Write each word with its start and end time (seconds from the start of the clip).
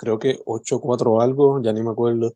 creo 0.00 0.18
que 0.18 0.38
8.4 0.46 1.22
algo, 1.22 1.62
ya 1.62 1.74
ni 1.74 1.82
me 1.82 1.90
acuerdo. 1.90 2.32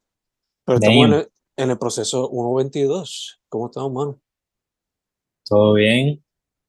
Pero 0.67 0.79
estamos 0.79 1.07
en 1.07 1.15
el, 1.15 1.29
en 1.57 1.71
el, 1.71 1.79
proceso 1.79 2.31
1.22. 2.31 3.39
¿Cómo 3.49 3.67
estamos, 3.67 3.93
mano? 3.93 4.21
Todo 5.49 5.73
bien. 5.73 6.23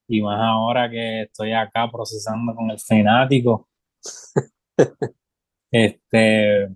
Y 0.08 0.22
más 0.22 0.40
ahora 0.40 0.90
que 0.90 1.24
estoy 1.24 1.52
acá 1.52 1.90
procesando 1.92 2.56
con 2.56 2.72
el 2.72 2.80
fanático. 2.80 3.68
este, 5.72 6.70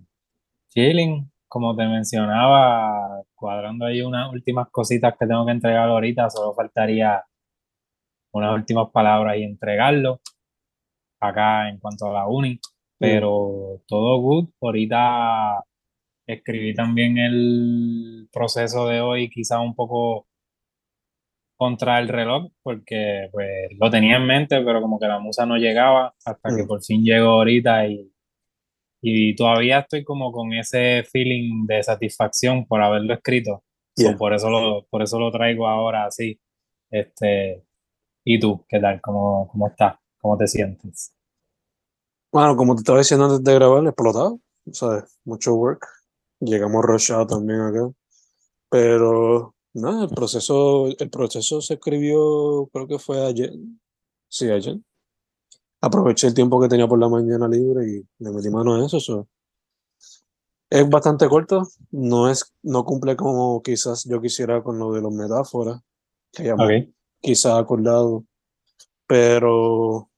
chilling, 0.68 1.32
como 1.48 1.74
te 1.74 1.86
mencionaba, 1.86 3.22
cuadrando 3.34 3.86
ahí 3.86 4.02
unas 4.02 4.30
últimas 4.30 4.68
cositas 4.70 5.14
que 5.18 5.26
tengo 5.26 5.46
que 5.46 5.52
entregar 5.52 5.88
ahorita, 5.88 6.28
solo 6.28 6.54
faltaría 6.54 7.24
unas 8.32 8.54
últimas 8.54 8.90
palabras 8.90 9.38
y 9.38 9.44
entregarlo 9.44 10.20
acá 11.20 11.70
en 11.70 11.78
cuanto 11.78 12.06
a 12.06 12.12
la 12.12 12.26
uni, 12.26 12.60
pero 13.00 13.80
todo 13.86 14.20
good. 14.20 14.50
Ahorita 14.60 15.64
escribí 16.26 16.74
también 16.74 17.16
el 17.16 18.28
proceso 18.30 18.86
de 18.86 19.00
hoy, 19.00 19.30
quizá 19.30 19.58
un 19.58 19.74
poco 19.74 20.26
contra 21.56 21.98
el 21.98 22.08
reloj, 22.08 22.52
porque 22.62 23.28
pues 23.32 23.70
lo 23.78 23.90
tenía 23.90 24.16
en 24.16 24.26
mente, 24.26 24.60
pero 24.62 24.82
como 24.82 25.00
que 25.00 25.06
la 25.06 25.18
musa 25.18 25.46
no 25.46 25.56
llegaba 25.56 26.14
hasta 26.24 26.56
que 26.56 26.64
por 26.64 26.82
fin 26.82 27.02
llegó 27.02 27.30
ahorita 27.30 27.86
y, 27.86 28.12
y 29.02 29.34
todavía 29.34 29.80
estoy 29.80 30.04
como 30.04 30.30
con 30.30 30.52
ese 30.52 31.02
feeling 31.04 31.66
de 31.66 31.82
satisfacción 31.82 32.66
por 32.66 32.82
haberlo 32.82 33.14
escrito. 33.14 33.64
Yeah. 33.96 34.16
por, 34.16 34.34
eso 34.34 34.50
lo, 34.50 34.86
por 34.88 35.02
eso 35.02 35.18
lo 35.18 35.30
traigo 35.30 35.66
ahora 35.66 36.06
así. 36.06 36.38
Este, 36.90 37.64
¿Y 38.24 38.38
tú, 38.38 38.64
qué 38.68 38.78
tal? 38.78 39.00
¿Cómo, 39.00 39.48
cómo 39.48 39.68
estás? 39.68 39.96
¿Cómo 40.18 40.36
te 40.36 40.46
sientes? 40.46 41.14
Bueno, 42.32 42.56
como 42.56 42.74
te 42.74 42.80
estaba 42.80 42.98
diciendo 42.98 43.26
antes 43.26 43.42
de 43.42 43.54
grabar, 43.54 43.84
explotado, 43.84 44.40
¿sabes? 44.72 45.04
Mucho 45.24 45.54
work. 45.54 45.86
Llegamos 46.38 46.84
rushados 46.84 47.26
también 47.26 47.60
acá. 47.60 47.90
Pero, 48.68 49.54
nada, 49.74 50.04
el 50.04 50.10
proceso, 50.10 50.86
el 50.86 51.10
proceso 51.10 51.60
se 51.60 51.74
escribió, 51.74 52.68
creo 52.72 52.86
que 52.86 52.98
fue 53.00 53.26
ayer. 53.26 53.52
Sí, 54.28 54.48
ayer. 54.48 54.78
Aproveché 55.80 56.28
el 56.28 56.34
tiempo 56.34 56.60
que 56.60 56.68
tenía 56.68 56.86
por 56.86 57.00
la 57.00 57.08
mañana 57.08 57.48
libre 57.48 57.84
y 57.88 58.06
le 58.22 58.30
metí 58.30 58.48
mano 58.48 58.74
a 58.74 58.86
eso. 58.86 59.00
so. 59.00 59.26
Es 60.68 60.88
bastante 60.88 61.28
corto, 61.28 61.66
no, 61.90 62.30
es, 62.30 62.54
no 62.62 62.84
cumple 62.84 63.16
como 63.16 63.60
quizás 63.60 64.04
yo 64.04 64.20
quisiera 64.20 64.62
con 64.62 64.78
lo 64.78 64.92
de 64.92 65.00
los 65.00 65.12
metáforas, 65.12 65.80
que 66.30 66.42
hayamos 66.44 66.66
Ok. 66.66 66.94
quizás 67.20 67.54
acordado, 67.58 68.24
pero 69.08 70.09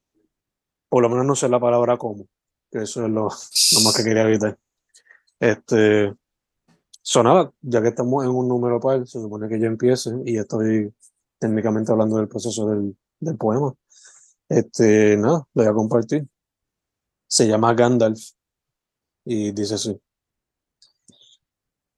por 0.92 1.02
lo 1.02 1.08
menos 1.08 1.24
no 1.24 1.34
sé 1.34 1.48
la 1.48 1.58
palabra 1.58 1.96
como, 1.96 2.26
que 2.70 2.82
eso 2.82 3.02
es 3.02 3.10
lo, 3.10 3.22
lo 3.22 3.80
más 3.82 3.96
que 3.96 4.04
quería 4.04 4.24
evitar. 4.24 4.58
Este, 5.40 6.14
sonaba, 7.00 7.50
ya 7.62 7.80
que 7.80 7.88
estamos 7.88 8.22
en 8.24 8.30
un 8.30 8.46
número 8.46 8.78
par, 8.78 9.06
se 9.06 9.18
supone 9.18 9.48
que 9.48 9.58
ya 9.58 9.68
empiece 9.68 10.10
y 10.26 10.36
estoy 10.36 10.92
técnicamente 11.38 11.92
hablando 11.92 12.18
del 12.18 12.28
proceso 12.28 12.68
del, 12.68 12.94
del 13.20 13.38
poema. 13.38 13.72
Este, 14.50 15.16
nada, 15.16 15.48
lo 15.54 15.62
voy 15.62 15.66
a 15.66 15.72
compartir. 15.72 16.28
Se 17.26 17.48
llama 17.48 17.72
Gandalf 17.72 18.20
y 19.24 19.50
dice 19.52 19.76
así. 19.76 19.98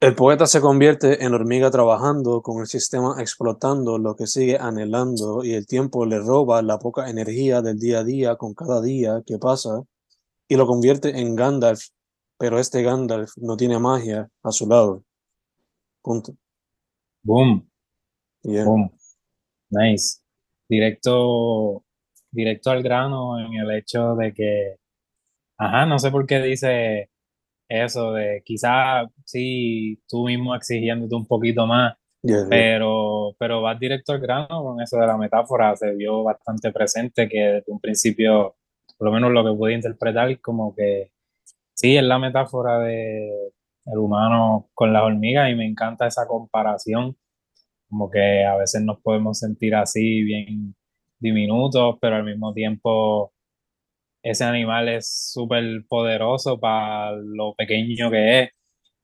El 0.04 0.14
poeta 0.14 0.46
se 0.46 0.60
convierte 0.60 1.24
en 1.24 1.32
hormiga 1.32 1.70
trabajando, 1.70 2.42
con 2.42 2.60
el 2.60 2.66
sistema 2.66 3.16
explotando 3.22 3.96
lo 3.96 4.14
que 4.14 4.26
sigue 4.26 4.58
anhelando 4.58 5.42
y 5.42 5.54
el 5.54 5.66
tiempo 5.66 6.04
le 6.04 6.18
roba 6.18 6.60
la 6.60 6.78
poca 6.78 7.08
energía 7.08 7.62
del 7.62 7.78
día 7.78 8.00
a 8.00 8.04
día 8.04 8.36
con 8.36 8.52
cada 8.52 8.82
día 8.82 9.22
que 9.26 9.38
pasa 9.38 9.82
y 10.46 10.56
lo 10.56 10.66
convierte 10.66 11.18
en 11.18 11.34
Gandalf, 11.34 11.84
pero 12.36 12.58
este 12.58 12.82
Gandalf 12.82 13.30
no 13.38 13.56
tiene 13.56 13.78
magia 13.78 14.28
a 14.42 14.52
su 14.52 14.68
lado. 14.68 15.02
Punto. 16.02 16.34
Boom, 17.22 17.66
Yeah. 18.42 18.66
boom. 18.66 18.90
Nice. 19.70 20.20
Directo, 20.68 21.82
directo 22.30 22.70
al 22.70 22.82
grano 22.82 23.40
en 23.40 23.54
el 23.54 23.70
hecho 23.70 24.14
de 24.16 24.34
que, 24.34 24.76
ajá, 25.56 25.86
no 25.86 25.98
sé 25.98 26.10
por 26.10 26.26
qué 26.26 26.42
dice 26.42 27.08
eso 27.68 28.12
de 28.12 28.42
quizás 28.44 29.08
sí 29.24 30.02
tú 30.08 30.26
mismo 30.26 30.54
exigiéndote 30.54 31.14
un 31.14 31.26
poquito 31.26 31.66
más, 31.66 31.94
pero, 32.48 33.34
pero 33.38 33.60
vas 33.60 33.78
directo 33.78 34.12
al 34.12 34.20
grano 34.20 34.62
con 34.62 34.80
eso 34.80 34.98
de 34.98 35.06
la 35.06 35.18
metáfora, 35.18 35.76
se 35.76 35.94
vio 35.94 36.22
bastante 36.22 36.72
presente 36.72 37.28
que 37.28 37.38
desde 37.38 37.72
un 37.72 37.80
principio, 37.80 38.56
por 38.96 39.08
lo 39.08 39.12
menos 39.12 39.30
lo 39.32 39.44
que 39.44 39.56
pude 39.56 39.74
interpretar, 39.74 40.40
como 40.40 40.74
que 40.74 41.10
sí, 41.74 41.96
es 41.96 42.02
la 42.02 42.18
metáfora 42.18 42.78
de 42.78 43.30
el 43.86 43.98
humano 43.98 44.70
con 44.72 44.92
las 44.94 45.02
hormigas 45.02 45.50
y 45.50 45.54
me 45.54 45.66
encanta 45.66 46.06
esa 46.06 46.26
comparación, 46.26 47.16
como 47.90 48.10
que 48.10 48.44
a 48.44 48.56
veces 48.56 48.82
nos 48.82 49.00
podemos 49.00 49.38
sentir 49.38 49.74
así 49.74 50.22
bien 50.22 50.74
diminutos, 51.18 51.96
pero 52.00 52.16
al 52.16 52.24
mismo 52.24 52.54
tiempo 52.54 53.33
ese 54.24 54.44
animal 54.44 54.88
es 54.88 55.32
súper 55.32 55.84
poderoso 55.86 56.58
para 56.58 57.12
lo 57.12 57.54
pequeño 57.54 58.10
que 58.10 58.42
es. 58.42 58.50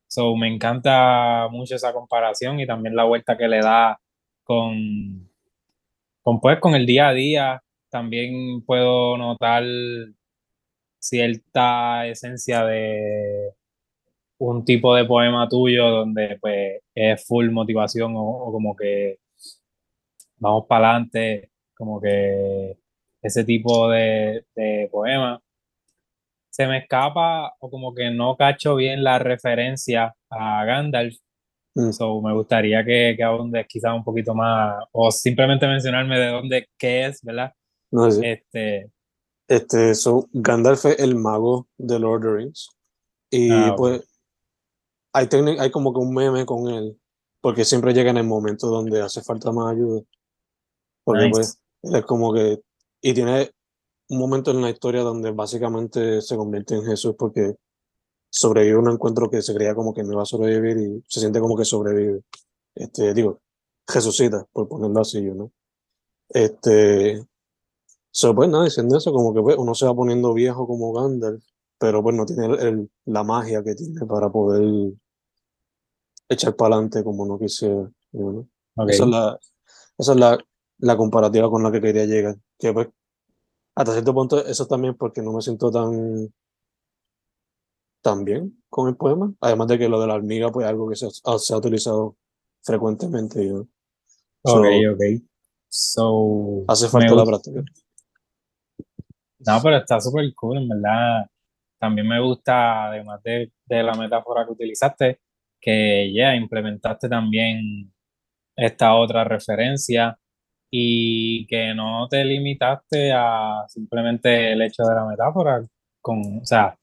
So, 0.08 0.34
me 0.36 0.48
encanta 0.48 1.48
mucho 1.50 1.77
esa 1.77 1.92
comparación 1.92 2.59
y 2.60 2.66
también 2.66 2.97
la 2.97 3.04
vuelta 3.04 3.36
que 3.36 3.47
le 3.48 3.60
da 3.60 4.00
con, 4.44 5.30
con, 6.22 6.41
pues, 6.41 6.59
con 6.60 6.74
el 6.74 6.86
día 6.86 7.09
a 7.09 7.12
día. 7.15 7.62
También 7.91 8.65
puedo 8.65 9.18
notar 9.18 9.65
cierta 10.98 12.06
esencia 12.06 12.65
de 12.65 13.53
un 14.39 14.65
tipo 14.65 14.94
de 14.94 15.04
poema 15.04 15.48
tuyo 15.48 15.89
donde 15.91 16.39
pues 16.41 16.80
es 16.94 17.27
full 17.27 17.50
motivación 17.50 18.15
o, 18.16 18.21
o 18.22 18.53
como 18.53 18.74
que 18.77 19.18
vamos 20.39 20.66
para 20.66 20.91
adelante, 20.91 21.50
como 21.74 22.00
que 22.00 22.79
ese 23.22 23.44
tipo 23.44 23.88
de, 23.90 24.44
de 24.54 24.88
poema 24.90 25.40
se 26.50 26.66
me 26.66 26.78
escapa 26.78 27.54
o 27.60 27.70
como 27.70 27.94
que 27.94 28.10
no 28.10 28.36
cacho 28.36 28.74
bien 28.74 29.04
la 29.04 29.18
referencia 29.18 30.14
a 30.28 30.64
Gandalf. 30.64 31.16
Mm. 31.74 31.92
So, 31.92 32.20
me 32.20 32.34
gustaría 32.34 32.84
que, 32.84 33.14
que 33.16 33.22
abundes 33.22 33.66
quizás 33.68 33.94
un 33.94 34.02
poquito 34.02 34.34
más 34.34 34.84
o 34.92 35.10
simplemente 35.12 35.66
mencionarme 35.68 36.18
de 36.18 36.26
dónde, 36.26 36.68
qué 36.76 37.06
es, 37.06 37.22
¿verdad? 37.22 37.52
No 37.92 38.10
sé. 38.10 38.32
Este, 38.32 38.90
Este, 39.48 39.94
so, 39.94 40.26
Gandalf 40.32 40.84
es 40.86 40.98
el 40.98 41.14
mago 41.14 41.68
de 41.78 41.98
Lord 41.98 42.16
of 42.16 42.22
the 42.22 42.36
Rings. 42.36 42.68
Y 43.30 43.50
Ah, 43.52 43.74
pues, 43.76 44.02
hay, 45.12 45.28
hay 45.60 45.70
como 45.70 45.92
que 45.92 46.00
un 46.00 46.12
meme 46.12 46.44
con 46.44 46.68
él, 46.68 47.00
porque 47.40 47.64
siempre 47.64 47.94
llega 47.94 48.10
en 48.10 48.16
el 48.18 48.26
momento 48.26 48.66
donde 48.66 49.00
hace 49.00 49.22
falta 49.22 49.52
más 49.52 49.72
ayuda. 49.72 50.02
Porque 51.04 51.26
Nice. 51.26 51.32
pues, 51.32 51.62
él 51.82 51.94
es 51.94 52.04
como 52.04 52.34
que, 52.34 52.60
y 53.00 53.14
tiene 53.14 53.50
un 54.08 54.18
momento 54.18 54.50
en 54.50 54.60
la 54.62 54.70
historia 54.70 55.02
donde 55.02 55.30
básicamente 55.30 56.20
se 56.20 56.36
convierte 56.36 56.74
en 56.74 56.84
Jesús 56.84 57.14
porque 57.18 57.54
sobrevive 58.28 58.76
a 58.76 58.80
un 58.80 58.91
encuentro 58.91 59.30
que 59.30 59.42
se 59.42 59.54
creía 59.54 59.74
como 59.74 59.94
que 59.94 60.02
no 60.02 60.12
iba 60.12 60.22
a 60.22 60.26
sobrevivir 60.26 60.76
y 60.78 61.04
se 61.08 61.20
siente 61.20 61.41
como 61.41 61.56
que 61.56 61.64
sobrevive. 61.64 62.22
Este, 62.74 63.14
digo, 63.14 63.41
resucita, 63.86 64.47
por 64.52 64.68
ponerlo 64.68 65.00
así, 65.00 65.20
¿no? 65.22 65.50
Este, 66.28 67.24
so, 68.10 68.34
pues 68.34 68.48
nada, 68.48 68.64
diciendo 68.64 68.97
eso, 68.97 69.12
como 69.12 69.34
que 69.34 69.41
pues, 69.42 69.56
uno 69.58 69.74
se 69.74 69.86
va 69.86 69.94
poniendo 69.94 70.32
viejo 70.34 70.66
como 70.66 70.92
Gandalf, 70.92 71.44
pero 71.78 72.03
pues 72.03 72.14
no 72.16 72.26
tiene 72.26 72.46
el- 72.46 72.60
el- 72.60 72.91
la 73.06 73.24
magia 73.24 73.62
que 73.64 73.74
tiene 73.74 74.04
para 74.06 74.30
poder 74.30 74.92
echar 76.28 76.54
para 76.56 76.76
adelante 76.76 77.03
como 77.04 77.26
no 77.26 77.38
quisiera, 77.38 77.91
¿no? 78.12 78.46
Ok. 78.76 78.91
Esa 78.91 79.04
es 79.04 79.10
la, 79.10 79.38
esa 79.98 80.12
es 80.12 80.18
la, 80.18 80.38
la 80.78 80.96
comparativa 80.96 81.50
con 81.50 81.62
la 81.62 81.72
que 81.72 81.80
quería 81.80 82.06
llegar. 82.06 82.36
Que 82.60 82.72
pues, 82.72 82.89
hasta 83.77 83.92
cierto 83.92 84.15
punto, 84.15 84.45
eso 84.45 84.66
también 84.66 84.97
porque 84.97 85.22
no 85.22 85.33
me 85.33 85.42
siento 85.42 85.71
tan, 85.71 86.33
tan 88.03 88.24
bien 88.24 88.62
con 88.68 88.89
el 88.89 88.97
poema. 88.97 89.33
Además 89.41 89.68
de 89.68 89.78
que 89.78 89.89
lo 89.89 90.01
de 90.01 90.07
la 90.07 90.15
hormiga, 90.15 90.51
pues 90.51 90.66
algo 90.66 90.89
que 90.89 90.97
se, 90.97 91.07
ha- 91.07 91.39
se 91.39 91.54
ha 91.54 91.59
utilizado 91.59 92.16
frecuentemente. 92.62 93.48
So, 94.45 94.59
Ok, 94.59 94.66
ok. 94.95 95.03
So, 95.68 96.65
hace 96.68 96.89
falta 96.89 97.15
la 97.15 97.24
práctica. 97.24 97.62
No, 99.47 99.60
pero 99.63 99.77
está 99.78 100.01
súper 100.01 100.24
cool, 100.34 100.59
en 100.59 100.68
verdad. 100.68 101.27
También 101.78 102.06
me 102.09 102.21
gusta, 102.21 102.89
además 102.89 103.22
de, 103.22 103.53
de 103.65 103.83
la 103.83 103.95
metáfora 103.95 104.45
que 104.45 104.53
utilizaste, 104.53 105.21
que 105.60 106.13
ya 106.15 106.34
implementaste 106.34 107.09
también 107.09 107.92
esta 108.56 108.95
otra 108.97 109.24
referencia 109.24 110.18
y 110.70 111.46
que 111.46 111.74
no 111.74 112.08
te 112.08 112.24
limitaste 112.24 113.12
a 113.12 113.64
simplemente 113.68 114.52
el 114.52 114.62
hecho 114.62 114.84
de 114.84 114.94
la 114.94 115.04
metáfora, 115.06 115.60
con, 116.00 116.40
o 116.42 116.44
sea, 116.46 116.76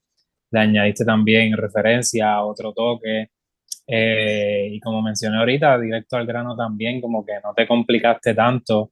le 0.52 0.60
añadiste 0.60 1.06
también 1.06 1.56
referencia, 1.56 2.44
otro 2.44 2.74
toque, 2.74 3.30
eh, 3.88 4.68
y 4.72 4.80
como 4.82 5.02
mencioné 5.02 5.38
ahorita, 5.38 5.80
directo 5.80 6.18
al 6.18 6.26
grano 6.26 6.56
también, 6.56 7.00
como 7.02 7.26
que 7.26 7.34
no 7.44 7.54
te 7.56 7.66
complicaste 7.68 8.34
tanto. 8.34 8.92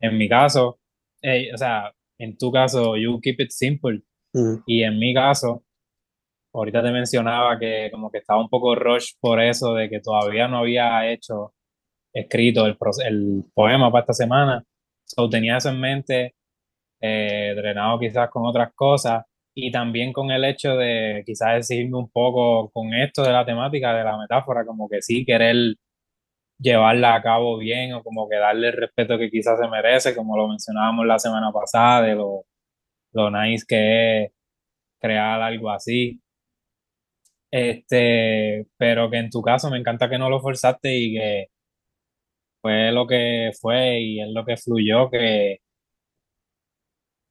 En 0.00 0.18
mi 0.18 0.28
caso, 0.28 0.80
eh, 1.22 1.50
o 1.54 1.56
sea, 1.56 1.92
en 2.18 2.36
tu 2.36 2.52
caso, 2.52 2.96
you 2.96 3.20
keep 3.20 3.40
it 3.40 3.50
simple. 3.50 4.02
Mm, 4.34 4.56
Y 4.66 4.82
en 4.82 4.98
mi 4.98 5.14
caso, 5.14 5.64
ahorita 6.52 6.82
te 6.82 6.90
mencionaba 6.90 7.58
que 7.58 7.88
como 7.90 8.10
que 8.10 8.18
estaba 8.18 8.40
un 8.40 8.48
poco 8.48 8.74
rush 8.74 9.12
por 9.20 9.40
eso 9.40 9.74
de 9.74 9.88
que 9.88 10.00
todavía 10.00 10.48
no 10.48 10.58
había 10.58 11.10
hecho, 11.10 11.54
escrito 12.14 12.66
el, 12.66 12.78
el 13.06 13.44
poema 13.54 13.90
para 13.90 14.02
esta 14.02 14.14
semana. 14.14 14.64
So, 15.04 15.28
tenía 15.28 15.58
eso 15.58 15.70
en 15.70 15.80
mente, 15.80 16.34
eh, 17.00 17.54
drenado 17.56 17.98
quizás 17.98 18.30
con 18.30 18.46
otras 18.46 18.72
cosas 18.74 19.24
y 19.54 19.70
también 19.70 20.12
con 20.12 20.30
el 20.30 20.44
hecho 20.44 20.76
de 20.76 21.22
quizás 21.26 21.58
exigirme 21.58 21.98
un 21.98 22.10
poco 22.10 22.70
con 22.72 22.94
esto 22.94 23.22
de 23.22 23.32
la 23.32 23.44
temática, 23.44 23.94
de 23.94 24.04
la 24.04 24.18
metáfora, 24.18 24.64
como 24.64 24.88
que 24.88 25.02
sí 25.02 25.24
querer 25.24 25.76
llevarla 26.58 27.14
a 27.16 27.22
cabo 27.22 27.58
bien 27.58 27.94
o 27.94 28.02
como 28.02 28.28
que 28.28 28.36
darle 28.36 28.68
el 28.68 28.74
respeto 28.74 29.18
que 29.18 29.30
quizás 29.30 29.58
se 29.60 29.68
merece, 29.68 30.14
como 30.16 30.36
lo 30.36 30.48
mencionábamos 30.48 31.06
la 31.06 31.18
semana 31.18 31.52
pasada, 31.52 32.02
de 32.02 32.14
lo, 32.16 32.44
lo 33.12 33.30
nice 33.30 33.64
que 33.68 34.24
es 34.24 34.32
crear 35.00 35.42
algo 35.42 35.70
así. 35.70 36.20
Este, 37.50 38.66
pero 38.76 39.10
que 39.10 39.18
en 39.18 39.30
tu 39.30 39.40
caso 39.42 39.70
me 39.70 39.78
encanta 39.78 40.10
que 40.10 40.18
no 40.18 40.28
lo 40.28 40.40
forzaste 40.40 40.96
y 40.96 41.14
que 41.14 41.46
fue 42.64 42.90
lo 42.92 43.06
que 43.06 43.50
fue 43.60 44.00
y 44.00 44.20
es 44.22 44.28
lo 44.30 44.42
que 44.42 44.56
fluyó, 44.56 45.10
que, 45.10 45.58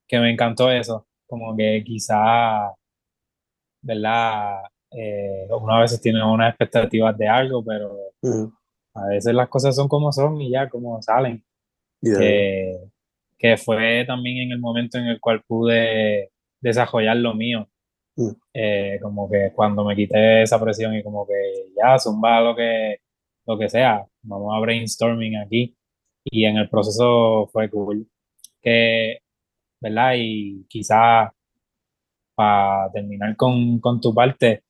que 0.08 0.20
me 0.20 0.32
encantó 0.32 0.70
eso. 0.70 1.08
Como 1.26 1.58
que 1.58 1.84
quizá, 1.84 2.72
¿verdad? 3.82 4.62
Eh, 4.92 5.48
uno 5.50 5.74
a 5.74 5.82
veces 5.82 6.00
tiene 6.00 6.24
unas 6.24 6.50
expectativas 6.50 7.18
de 7.18 7.28
algo, 7.28 7.66
pero 7.66 7.98
mm, 8.22 8.46
a 8.94 9.08
veces 9.08 9.34
las 9.34 9.50
cosas 9.50 9.76
son 9.76 9.88
como 9.88 10.12
son 10.12 10.40
y 10.40 10.52
ya, 10.52 10.70
como 10.70 11.02
salen. 11.02 11.44
yeah. 12.00 12.20
Que, 12.20 12.78
que 13.40 13.58
fue 13.58 14.06
también 14.06 14.38
en 14.38 14.52
el 14.52 14.60
momento 14.60 15.00
en 15.00 15.06
el 15.08 15.20
cual 15.20 15.42
pude 15.48 16.30
desarrollar 16.62 17.18
lo 17.18 17.34
mío. 17.34 17.68
Mm. 18.18 18.30
Eh, 18.54 19.00
como 19.02 19.28
que 19.28 19.52
cuando 19.56 19.84
me 19.84 19.96
quité 19.96 20.44
esa 20.44 20.62
presión 20.62 20.94
y 20.94 21.02
como 21.02 21.26
que 21.26 21.34
ya, 21.76 21.98
zumba 21.98 22.40
lo 22.40 22.56
que, 22.56 22.98
lo 23.46 23.58
que 23.58 23.70
sea, 23.70 24.06
vamos 24.24 24.54
a 24.56 24.60
brainstorming 24.60 25.38
aquí. 25.38 25.76
Y 26.26 26.46
en 26.46 26.58
el 26.58 26.70
proceso 26.70 27.48
fue 27.52 27.70
cool. 27.70 28.08
Que, 28.62 29.20
¿verdad? 29.82 30.14
Y 30.18 30.66
quizá 30.70 31.34
para 32.36 32.92
terminar 32.92 33.36
con, 33.36 33.80
con 33.80 34.02
tu 34.02 34.14
parte, 34.14 34.64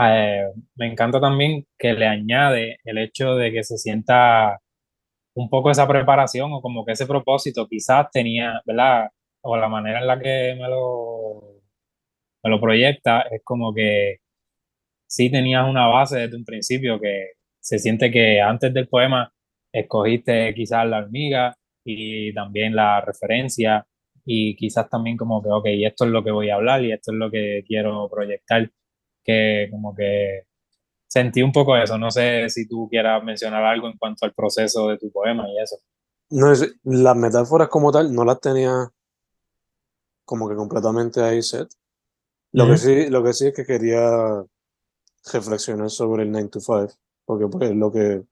eh, 0.00 0.50
me 0.76 0.86
encanta 0.90 1.20
también 1.20 1.66
que 1.78 1.92
le 1.94 2.06
añade 2.06 2.78
el 2.84 2.98
hecho 2.98 3.36
de 3.36 3.52
que 3.52 3.62
se 3.62 3.78
sienta 3.78 4.60
un 5.34 5.48
poco 5.50 5.70
esa 5.70 5.88
preparación 5.88 6.52
o 6.52 6.60
como 6.62 6.84
que 6.84 6.92
ese 6.92 7.06
propósito 7.06 7.66
quizás 7.68 8.08
tenía, 8.12 8.60
¿verdad? 8.66 9.10
O 9.42 9.56
la 9.56 9.68
manera 9.68 10.00
en 10.00 10.06
la 10.08 10.20
que 10.20 10.56
me 10.58 10.68
lo, 10.68 11.62
me 12.44 12.50
lo 12.50 12.60
proyecta 12.60 13.22
es 13.30 13.42
como 13.44 13.74
que 13.74 14.18
sí 15.06 15.30
tenías 15.30 15.68
una 15.68 15.86
base 15.88 16.18
desde 16.20 16.36
un 16.36 16.44
principio 16.44 17.00
que 17.00 17.32
se 17.64 17.78
siente 17.78 18.10
que 18.10 18.40
antes 18.42 18.72
del 18.74 18.88
poema 18.88 19.32
escogiste 19.72 20.54
quizás 20.54 20.86
la 20.86 20.98
hormiga 20.98 21.56
y 21.84 22.32
también 22.34 22.76
la 22.76 23.00
referencia 23.00 23.86
y 24.26 24.54
quizás 24.56 24.88
también 24.90 25.16
como 25.16 25.42
que, 25.42 25.48
ok, 25.50 25.64
esto 25.86 26.04
es 26.04 26.10
lo 26.10 26.22
que 26.22 26.30
voy 26.30 26.50
a 26.50 26.56
hablar 26.56 26.82
y 26.84 26.92
esto 26.92 27.12
es 27.12 27.18
lo 27.18 27.30
que 27.30 27.64
quiero 27.66 28.08
proyectar, 28.10 28.70
que 29.24 29.68
como 29.70 29.94
que 29.94 30.42
sentí 31.06 31.42
un 31.42 31.52
poco 31.52 31.76
eso, 31.76 31.96
no 31.98 32.10
sé 32.10 32.48
si 32.50 32.68
tú 32.68 32.88
quieras 32.90 33.22
mencionar 33.24 33.64
algo 33.64 33.88
en 33.88 33.96
cuanto 33.96 34.26
al 34.26 34.34
proceso 34.34 34.88
de 34.88 34.98
tu 34.98 35.10
poema 35.10 35.48
y 35.48 35.58
eso. 35.62 35.76
No, 36.30 36.52
es- 36.52 36.74
las 36.84 37.16
metáforas 37.16 37.68
como 37.68 37.90
tal 37.92 38.14
no 38.14 38.24
las 38.24 38.40
tenía 38.40 38.90
como 40.26 40.48
que 40.48 40.54
completamente 40.56 41.22
ahí 41.22 41.42
set. 41.42 41.68
Lo 42.52 42.66
que 42.68 42.76
sí, 42.78 43.10
lo 43.10 43.22
que 43.24 43.32
sí 43.32 43.48
es 43.48 43.54
que 43.54 43.64
quería 43.64 44.44
reflexionar 45.32 45.90
sobre 45.90 46.22
el 46.22 46.30
9 46.30 46.48
to 46.48 46.60
5, 46.60 46.88
porque 47.24 47.46
pues 47.48 47.70
es 47.70 47.76
lo 47.76 47.90
que 47.90 48.22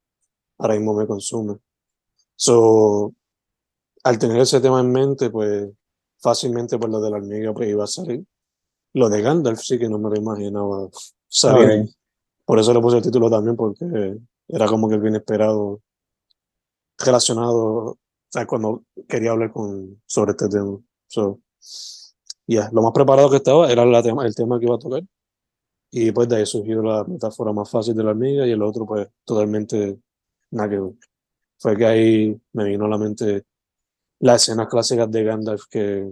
ahora 0.58 0.74
mismo 0.74 0.94
me 0.94 1.06
consume. 1.06 1.58
So, 2.36 3.14
al 4.04 4.18
tener 4.18 4.40
ese 4.40 4.60
tema 4.60 4.80
en 4.80 4.90
mente, 4.90 5.30
pues 5.30 5.70
fácilmente 6.18 6.78
por 6.78 6.90
lo 6.90 7.00
de 7.00 7.10
la 7.10 7.16
hormiga 7.16 7.52
pues 7.52 7.68
iba 7.68 7.84
a 7.84 7.88
salir. 7.88 8.24
Lo 8.94 9.08
de 9.08 9.22
Gandalf 9.22 9.60
sí 9.60 9.78
que 9.78 9.88
no 9.88 9.98
me 9.98 10.10
lo 10.10 10.16
imaginaba 10.16 10.88
salir. 11.28 11.82
Ok. 11.82 11.90
Por 12.44 12.58
eso 12.58 12.74
le 12.74 12.80
puse 12.80 12.98
el 12.98 13.02
título 13.02 13.30
también, 13.30 13.56
porque 13.56 14.18
era 14.48 14.66
como 14.66 14.88
que 14.88 14.96
el 14.96 15.06
inesperado 15.06 15.80
relacionado, 16.98 17.56
o 17.56 17.98
sea, 18.28 18.46
cuando 18.46 18.84
quería 19.08 19.30
hablar 19.30 19.52
con, 19.52 20.02
sobre 20.06 20.32
este 20.32 20.48
tema. 20.48 20.78
So, 21.06 21.40
ya, 22.46 22.68
lo 22.72 22.82
más 22.82 22.92
preparado 22.92 23.30
que 23.30 23.36
estaba 23.36 23.70
era 23.70 23.84
la 23.84 24.02
tema, 24.02 24.26
el 24.26 24.34
tema 24.34 24.58
que 24.58 24.66
iba 24.66 24.74
a 24.74 24.78
tocar. 24.78 25.02
Y 25.94 26.10
pues 26.10 26.26
de 26.28 26.36
ahí 26.36 26.46
surgió 26.46 26.82
la 26.82 27.04
metáfora 27.04 27.52
más 27.52 27.70
fácil 27.70 27.94
de 27.94 28.02
la 28.02 28.10
hormiga 28.10 28.46
y 28.46 28.50
el 28.50 28.62
otro 28.62 28.86
pues 28.86 29.08
totalmente 29.24 29.98
nada 30.50 30.70
que 30.70 30.80
ver. 30.80 30.92
Fue 31.58 31.76
que 31.76 31.86
ahí 31.86 32.40
me 32.54 32.64
vino 32.64 32.86
a 32.86 32.88
la 32.88 32.98
mente 32.98 33.44
las 34.20 34.42
escenas 34.42 34.68
clásicas 34.68 35.10
de 35.10 35.22
Gandalf 35.22 35.64
que 35.70 36.10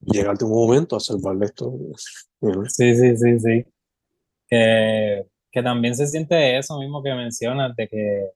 llega 0.00 0.30
al 0.30 0.34
último 0.34 0.50
momento 0.66 0.96
a 0.96 1.00
salvarle 1.00 1.46
esto. 1.46 1.72
Sí, 2.68 2.94
sí, 2.94 3.16
sí, 3.16 3.38
sí. 3.38 3.64
Que, 4.48 5.26
que 5.52 5.62
también 5.62 5.94
se 5.94 6.06
siente 6.06 6.56
eso 6.56 6.78
mismo 6.78 7.02
que 7.02 7.12
mencionas, 7.14 7.76
de 7.76 7.86
que 7.88 8.30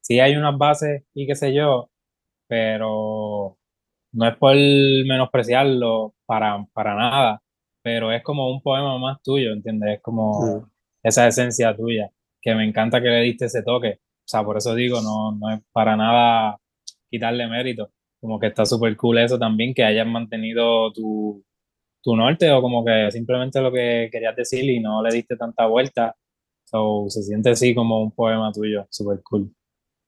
sí 0.00 0.18
hay 0.18 0.36
unas 0.36 0.58
bases 0.58 1.04
y 1.14 1.26
qué 1.26 1.36
sé 1.36 1.54
yo, 1.54 1.90
pero 2.48 3.56
no 4.12 4.28
es 4.28 4.36
por 4.36 4.54
menospreciarlo 4.56 6.14
para, 6.26 6.66
para 6.72 6.94
nada, 6.96 7.42
pero 7.88 8.12
es 8.12 8.22
como 8.22 8.50
un 8.50 8.60
poema 8.60 8.98
más 8.98 9.22
tuyo, 9.22 9.50
¿entiendes? 9.50 9.96
Es 9.96 10.02
como 10.02 10.68
esa 11.02 11.26
esencia 11.26 11.74
tuya, 11.74 12.10
que 12.38 12.54
me 12.54 12.62
encanta 12.68 13.00
que 13.00 13.08
le 13.08 13.22
diste 13.22 13.46
ese 13.46 13.62
toque. 13.62 14.00
O 14.02 14.28
sea, 14.28 14.44
por 14.44 14.58
eso 14.58 14.74
digo, 14.74 15.00
no, 15.00 15.32
no 15.32 15.54
es 15.54 15.62
para 15.72 15.96
nada 15.96 16.58
quitarle 17.08 17.46
mérito. 17.48 17.90
Como 18.20 18.38
que 18.38 18.48
está 18.48 18.66
súper 18.66 18.94
cool 18.94 19.16
eso 19.16 19.38
también, 19.38 19.72
que 19.72 19.84
hayas 19.84 20.06
mantenido 20.06 20.92
tu, 20.92 21.42
tu 22.02 22.14
norte 22.14 22.52
o 22.52 22.60
como 22.60 22.84
que 22.84 23.10
simplemente 23.10 23.58
lo 23.62 23.72
que 23.72 24.10
querías 24.12 24.36
decir 24.36 24.64
y 24.68 24.80
no 24.80 25.02
le 25.02 25.14
diste 25.14 25.38
tanta 25.38 25.66
vuelta. 25.66 26.14
So, 26.64 27.06
se 27.08 27.22
siente 27.22 27.48
así 27.48 27.74
como 27.74 28.02
un 28.02 28.10
poema 28.12 28.52
tuyo, 28.52 28.86
súper 28.90 29.22
cool. 29.22 29.50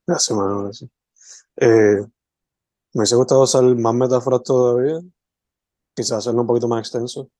Gracias, 0.06 0.38
gracias. 0.38 0.90
Eh, 1.56 2.04
me 2.92 3.00
hubiese 3.00 3.16
gustado 3.16 3.42
usar 3.44 3.64
más 3.64 3.94
metáforas 3.94 4.42
todavía, 4.42 5.00
quizás 5.96 6.18
hacerlo 6.18 6.42
un 6.42 6.46
poquito 6.46 6.68
más 6.68 6.80
extenso, 6.80 7.30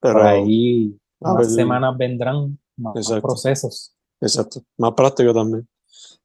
Por 0.00 0.14
pero 0.14 0.22
ahí 0.24 0.98
ver, 1.20 1.46
semanas 1.46 1.96
vendrán. 1.96 2.58
más 2.76 2.96
Exacto. 2.96 3.22
procesos. 3.28 3.94
Exacto, 4.20 4.62
más 4.78 4.92
práctico 4.92 5.32
también. 5.32 5.68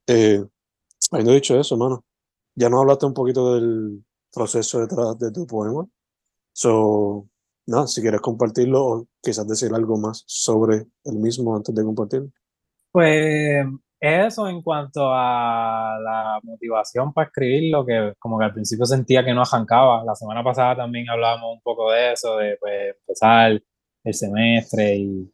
Eh, 0.08 0.44
habiendo 1.12 1.34
dicho 1.34 1.60
eso, 1.60 1.78
mano, 1.78 2.04
ya 2.56 2.70
nos 2.70 2.82
hablaste 2.82 3.06
un 3.06 3.14
poquito 3.14 3.56
del 3.56 4.04
proceso 4.34 4.80
detrás 4.80 5.18
de 5.20 5.32
tu 5.32 5.46
poema. 5.46 5.86
So, 6.54 7.28
nada, 7.68 7.88
si 7.88 8.02
quieres 8.02 8.22
compartirlo 8.22 8.86
o 8.86 9.08
quizás 9.22 9.48
decir 9.48 9.74
algo 9.74 9.98
más 9.98 10.24
sobre 10.26 10.88
el 11.04 11.16
mismo 11.18 11.56
antes 11.56 11.74
de 11.74 11.84
compartirlo. 11.84 12.30
Pues 12.92 13.66
eso 14.06 14.48
en 14.48 14.62
cuanto 14.62 15.10
a 15.14 15.98
la 16.04 16.40
motivación 16.44 17.14
para 17.14 17.28
escribirlo, 17.28 17.86
que 17.86 18.14
como 18.20 18.38
que 18.40 18.46
al 18.46 18.54
principio 18.54 18.86
sentía 18.86 19.24
que 19.24 19.34
no 19.34 19.42
arrancaba. 19.42 20.04
La 20.06 20.16
semana 20.16 20.44
pasada 20.44 20.76
también 20.78 21.10
hablábamos 21.10 21.56
un 21.56 21.62
poco 21.62 21.92
de 21.92 22.14
eso, 22.14 22.38
de 22.38 22.58
pues, 22.60 22.96
empezar 23.00 23.62
el 24.04 24.14
semestre 24.14 24.96
y 24.98 25.32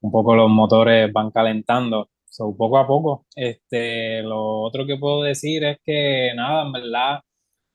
un 0.00 0.10
poco 0.12 0.34
los 0.34 0.50
motores 0.50 1.12
van 1.12 1.30
calentando. 1.30 2.08
So, 2.26 2.56
poco 2.56 2.78
a 2.78 2.86
poco. 2.86 3.26
Este, 3.36 4.22
lo 4.22 4.62
otro 4.62 4.86
que 4.86 4.96
puedo 4.96 5.22
decir 5.22 5.64
es 5.64 5.78
que 5.84 6.32
nada, 6.34 6.64
en 6.66 6.72
verdad, 6.72 7.20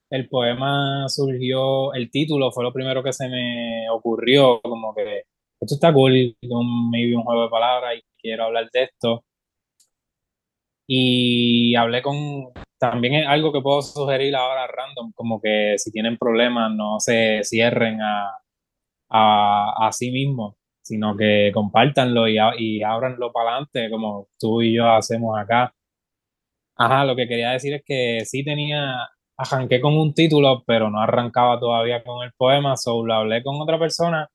el 0.09 0.27
poema 0.29 1.07
surgió, 1.07 1.93
el 1.93 2.11
título 2.11 2.51
fue 2.51 2.63
lo 2.63 2.73
primero 2.73 3.03
que 3.03 3.13
se 3.13 3.29
me 3.29 3.89
ocurrió, 3.89 4.59
como 4.61 4.93
que 4.95 5.23
esto 5.61 5.75
está 5.75 5.93
cool, 5.93 6.35
un, 6.49 6.89
maybe 6.89 7.15
un 7.15 7.23
juego 7.23 7.43
de 7.43 7.49
palabras 7.49 7.95
y 7.97 8.03
quiero 8.21 8.45
hablar 8.45 8.69
de 8.71 8.83
esto. 8.83 9.23
Y 10.91 11.75
hablé 11.75 12.01
con, 12.01 12.49
también 12.79 13.13
es 13.15 13.27
algo 13.27 13.53
que 13.53 13.61
puedo 13.61 13.81
sugerir 13.83 14.35
ahora 14.35 14.65
random, 14.67 15.11
como 15.13 15.39
que 15.41 15.75
si 15.77 15.91
tienen 15.91 16.17
problemas 16.17 16.71
no 16.73 16.99
se 16.99 17.41
cierren 17.43 18.01
a, 18.01 18.31
a, 19.09 19.87
a 19.87 19.91
sí 19.93 20.11
mismos, 20.11 20.55
sino 20.81 21.15
que 21.17 21.51
compártanlo 21.53 22.27
y, 22.27 22.37
y 22.57 22.83
ábranlo 22.83 23.31
para 23.31 23.51
adelante, 23.51 23.89
como 23.91 24.29
tú 24.39 24.61
y 24.63 24.75
yo 24.75 24.89
hacemos 24.89 25.37
acá. 25.39 25.73
Ajá, 26.77 27.05
lo 27.05 27.15
que 27.15 27.27
quería 27.27 27.51
decir 27.51 27.73
es 27.73 27.83
que 27.85 28.21
sí 28.25 28.43
tenía, 28.43 29.07
arranqué 29.37 29.81
con 29.81 29.97
un 29.97 30.13
título, 30.13 30.63
pero 30.65 30.89
no 30.89 31.01
arrancaba 31.01 31.59
todavía 31.59 32.03
con 32.03 32.23
el 32.25 32.31
poema, 32.37 32.77
so 32.77 33.05
lo 33.05 33.13
hablé 33.15 33.43
con 33.43 33.61
otra 33.61 33.77
persona 33.77 34.29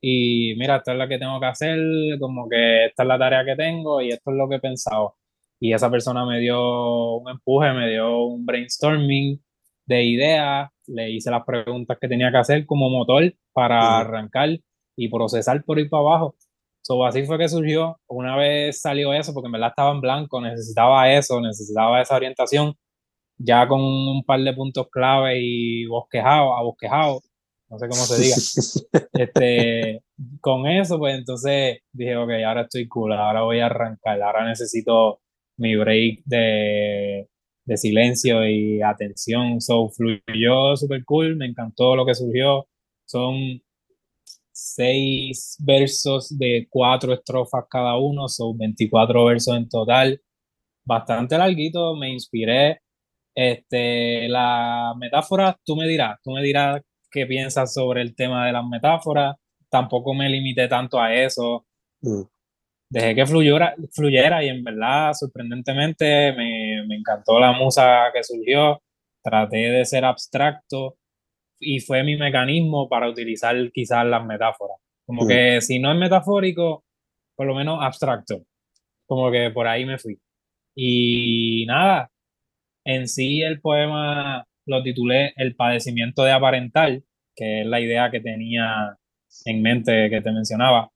y 0.00 0.54
mira, 0.58 0.76
esta 0.78 0.92
es 0.92 0.98
la 0.98 1.08
que 1.08 1.18
tengo 1.18 1.40
que 1.40 1.46
hacer, 1.46 1.78
como 2.20 2.48
que 2.48 2.86
esta 2.86 3.04
es 3.04 3.08
la 3.08 3.18
tarea 3.18 3.44
que 3.44 3.56
tengo 3.56 4.00
y 4.02 4.10
esto 4.10 4.30
es 4.32 4.36
lo 4.38 4.48
que 4.48 4.56
he 4.56 4.60
pensado. 4.60 5.16
Y 5.60 5.74
esa 5.74 5.90
persona 5.90 6.24
me 6.24 6.40
dio 6.40 7.16
un 7.16 7.30
empuje, 7.30 7.72
me 7.72 7.90
dio 7.90 8.24
un 8.24 8.46
brainstorming 8.46 9.40
de 9.86 10.04
ideas, 10.04 10.70
le 10.86 11.10
hice 11.10 11.30
las 11.30 11.44
preguntas 11.44 11.98
que 12.00 12.08
tenía 12.08 12.30
que 12.30 12.38
hacer 12.38 12.66
como 12.66 12.88
motor 12.88 13.34
para 13.52 13.98
arrancar 13.98 14.58
y 14.96 15.08
procesar 15.08 15.62
por 15.64 15.78
ir 15.78 15.90
para 15.90 16.02
abajo. 16.02 16.34
So, 16.82 17.04
así 17.04 17.24
fue 17.24 17.38
que 17.38 17.48
surgió. 17.48 18.00
Una 18.08 18.36
vez 18.36 18.80
salió 18.80 19.12
eso, 19.12 19.34
porque 19.34 19.46
en 19.46 19.52
verdad 19.52 19.68
estaba 19.68 19.92
en 19.92 20.00
blanco, 20.00 20.40
necesitaba 20.40 21.12
eso, 21.12 21.40
necesitaba 21.40 22.00
esa 22.00 22.16
orientación, 22.16 22.74
ya 23.36 23.68
con 23.68 23.80
un 23.80 24.24
par 24.24 24.40
de 24.40 24.54
puntos 24.54 24.88
clave 24.90 25.38
y 25.40 25.86
bosquejado, 25.86 26.56
a 26.56 26.62
bosquejado, 26.62 27.20
no 27.68 27.78
sé 27.78 27.88
cómo 27.88 28.02
se 28.02 28.22
diga. 28.22 28.36
Este, 29.12 30.02
con 30.40 30.66
eso, 30.66 30.98
pues 30.98 31.18
entonces 31.18 31.80
dije, 31.92 32.16
ok, 32.16 32.30
ahora 32.46 32.62
estoy 32.62 32.88
cool, 32.88 33.12
ahora 33.12 33.42
voy 33.42 33.60
a 33.60 33.66
arrancar, 33.66 34.22
ahora 34.22 34.48
necesito 34.48 35.20
mi 35.60 35.76
break 35.76 36.22
de, 36.24 37.28
de 37.64 37.76
silencio 37.76 38.48
y 38.48 38.82
atención. 38.82 39.60
So, 39.60 39.90
fluyó 39.90 40.76
súper 40.76 41.04
cool, 41.04 41.36
me 41.36 41.46
encantó 41.46 41.94
lo 41.96 42.04
que 42.06 42.14
surgió. 42.14 42.66
Son 43.06 43.60
seis 44.52 45.56
versos 45.60 46.36
de 46.38 46.66
cuatro 46.70 47.14
estrofas 47.14 47.64
cada 47.70 47.96
uno, 47.96 48.28
son 48.28 48.58
24 48.58 49.24
versos 49.24 49.56
en 49.56 49.68
total. 49.68 50.20
Bastante 50.84 51.38
larguito, 51.38 51.96
me 51.96 52.10
inspiré. 52.10 52.80
Este, 53.34 54.28
la 54.28 54.94
metáfora, 54.98 55.56
tú 55.64 55.76
me 55.76 55.86
dirás, 55.86 56.18
tú 56.22 56.32
me 56.32 56.42
dirás 56.42 56.82
qué 57.10 57.26
piensas 57.26 57.72
sobre 57.72 58.02
el 58.02 58.14
tema 58.14 58.46
de 58.46 58.52
las 58.52 58.66
metáforas. 58.66 59.36
Tampoco 59.68 60.14
me 60.14 60.28
limité 60.28 60.68
tanto 60.68 61.00
a 61.00 61.14
eso. 61.14 61.66
Mm, 62.02 62.22
Dejé 62.90 63.14
que 63.14 63.26
fluyera, 63.26 63.74
fluyera 63.92 64.44
y 64.44 64.48
en 64.48 64.64
verdad, 64.64 65.12
sorprendentemente, 65.14 66.32
me, 66.32 66.84
me 66.86 66.96
encantó 66.96 67.38
la 67.38 67.52
musa 67.52 68.10
que 68.12 68.24
surgió. 68.24 68.82
Traté 69.22 69.70
de 69.70 69.84
ser 69.84 70.04
abstracto 70.04 70.96
y 71.60 71.80
fue 71.80 72.02
mi 72.02 72.16
mecanismo 72.16 72.88
para 72.88 73.08
utilizar 73.08 73.54
quizás 73.72 74.04
las 74.06 74.24
metáforas. 74.24 74.78
Como 75.06 75.26
que 75.26 75.60
si 75.60 75.78
no 75.78 75.92
es 75.92 75.98
metafórico, 75.98 76.84
por 77.36 77.46
lo 77.46 77.54
menos 77.54 77.78
abstracto. 77.82 78.42
Como 79.06 79.30
que 79.30 79.50
por 79.50 79.68
ahí 79.68 79.84
me 79.84 79.98
fui. 79.98 80.18
Y 80.74 81.64
nada, 81.66 82.10
en 82.84 83.08
sí 83.08 83.42
el 83.42 83.60
poema 83.60 84.46
lo 84.66 84.82
titulé 84.82 85.32
El 85.36 85.56
padecimiento 85.56 86.22
de 86.24 86.32
aparentar, 86.32 87.02
que 87.34 87.62
es 87.62 87.66
la 87.66 87.80
idea 87.80 88.10
que 88.10 88.20
tenía 88.20 88.96
en 89.44 89.62
mente 89.62 90.10
que 90.10 90.20
te 90.20 90.32
mencionaba. 90.32 90.90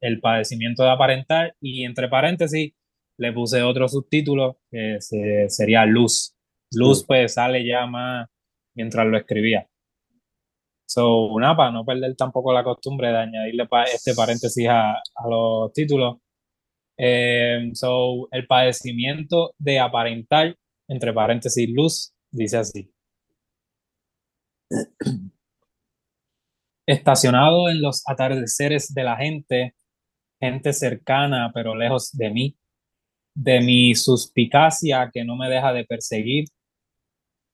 El 0.00 0.20
padecimiento 0.20 0.82
de 0.84 0.90
aparentar 0.90 1.54
y 1.60 1.84
entre 1.84 2.08
paréntesis 2.08 2.72
le 3.18 3.32
puse 3.32 3.62
otro 3.62 3.88
subtítulo 3.88 4.58
que 4.70 4.96
se- 5.00 5.48
sería 5.48 5.84
luz. 5.86 6.34
Luz 6.72 7.04
pues 7.06 7.34
sale 7.34 7.66
ya 7.66 7.86
más 7.86 8.28
mientras 8.74 9.06
lo 9.06 9.16
escribía. 9.16 9.66
So, 10.88 11.28
nada, 11.40 11.56
para 11.56 11.70
no 11.72 11.84
perder 11.84 12.14
tampoco 12.16 12.52
la 12.52 12.62
costumbre 12.62 13.08
de 13.08 13.18
añadirle 13.18 13.66
pa- 13.66 13.84
este 13.84 14.14
paréntesis 14.14 14.68
a, 14.68 14.92
a 14.92 15.28
los 15.28 15.72
títulos. 15.72 16.18
Eh, 16.98 17.70
so, 17.74 18.28
el 18.30 18.46
padecimiento 18.46 19.52
de 19.58 19.78
aparentar, 19.80 20.56
entre 20.88 21.12
paréntesis, 21.12 21.68
luz, 21.72 22.14
dice 22.30 22.58
así. 22.58 22.92
Estacionado 26.86 27.68
en 27.68 27.82
los 27.82 28.02
atardeceres 28.08 28.94
de 28.94 29.02
la 29.02 29.16
gente, 29.16 29.74
gente 30.40 30.72
cercana 30.72 31.50
pero 31.54 31.74
lejos 31.74 32.12
de 32.12 32.30
mí, 32.30 32.56
de 33.34 33.60
mi 33.60 33.94
suspicacia 33.94 35.10
que 35.12 35.24
no 35.24 35.36
me 35.36 35.48
deja 35.48 35.72
de 35.72 35.84
perseguir, 35.84 36.46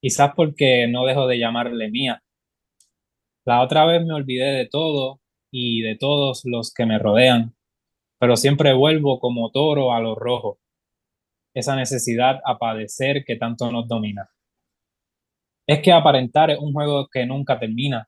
quizás 0.01 0.31
porque 0.35 0.87
no 0.87 1.05
dejo 1.05 1.27
de 1.27 1.39
llamarle 1.39 1.89
mía. 1.89 2.21
La 3.45 3.61
otra 3.61 3.85
vez 3.85 4.05
me 4.05 4.13
olvidé 4.13 4.51
de 4.51 4.67
todo 4.67 5.19
y 5.51 5.81
de 5.81 5.95
todos 5.97 6.43
los 6.45 6.73
que 6.73 6.85
me 6.85 6.99
rodean, 6.99 7.55
pero 8.19 8.37
siempre 8.37 8.73
vuelvo 8.73 9.19
como 9.19 9.51
toro 9.51 9.93
a 9.93 9.99
lo 9.99 10.15
rojo, 10.15 10.59
esa 11.53 11.75
necesidad 11.75 12.39
a 12.45 12.57
padecer 12.57 13.23
que 13.25 13.35
tanto 13.35 13.71
nos 13.71 13.87
domina. 13.87 14.29
Es 15.67 15.81
que 15.81 15.91
aparentar 15.91 16.49
es 16.51 16.59
un 16.59 16.73
juego 16.73 17.07
que 17.11 17.25
nunca 17.25 17.59
termina. 17.59 18.07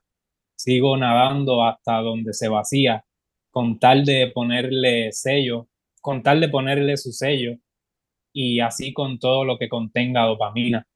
Sigo 0.56 0.96
nadando 0.96 1.64
hasta 1.64 2.00
donde 2.00 2.32
se 2.32 2.48
vacía, 2.48 3.04
con 3.56 3.78
tal 3.78 4.04
de 4.04 4.30
ponerle 4.34 5.12
sello, 5.12 5.70
con 6.02 6.22
tal 6.22 6.42
de 6.42 6.50
ponerle 6.50 6.98
su 6.98 7.10
sello, 7.10 7.56
y 8.30 8.60
así 8.60 8.92
con 8.92 9.18
todo 9.18 9.46
lo 9.46 9.56
que 9.56 9.70
contenga 9.70 10.26
dopamina. 10.26 10.86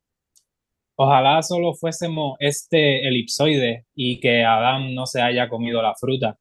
Ojalá 0.94 1.40
solo 1.42 1.72
fuésemos 1.72 2.36
este 2.38 3.08
elipsoide 3.08 3.86
y 3.94 4.20
que 4.20 4.44
Adán 4.44 4.94
no 4.94 5.06
se 5.06 5.22
haya 5.22 5.48
comido 5.48 5.80
la 5.80 5.94
fruta, 5.94 6.36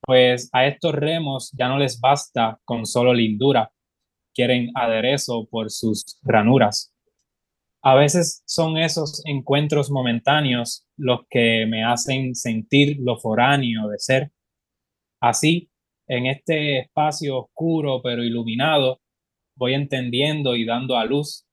pues 0.00 0.48
a 0.54 0.64
estos 0.64 0.94
remos 0.94 1.52
ya 1.52 1.68
no 1.68 1.76
les 1.78 2.00
basta 2.00 2.58
con 2.64 2.86
solo 2.86 3.12
lindura, 3.12 3.72
quieren 4.34 4.70
aderezo 4.74 5.46
por 5.50 5.70
sus 5.70 6.18
ranuras. 6.22 6.94
A 7.82 7.94
veces 7.94 8.42
son 8.46 8.78
esos 8.78 9.20
encuentros 9.26 9.90
momentáneos 9.90 10.86
los 10.96 11.26
que 11.28 11.66
me 11.68 11.84
hacen 11.84 12.34
sentir 12.34 12.96
lo 13.00 13.18
foráneo 13.18 13.88
de 13.88 13.98
ser. 13.98 14.32
Así, 15.22 15.70
en 16.08 16.26
este 16.26 16.80
espacio 16.80 17.38
oscuro 17.38 18.02
pero 18.02 18.24
iluminado, 18.24 19.00
voy 19.56 19.74
entendiendo 19.74 20.56
y 20.56 20.64
dando 20.64 20.96
a 20.96 21.04
luz, 21.04 21.46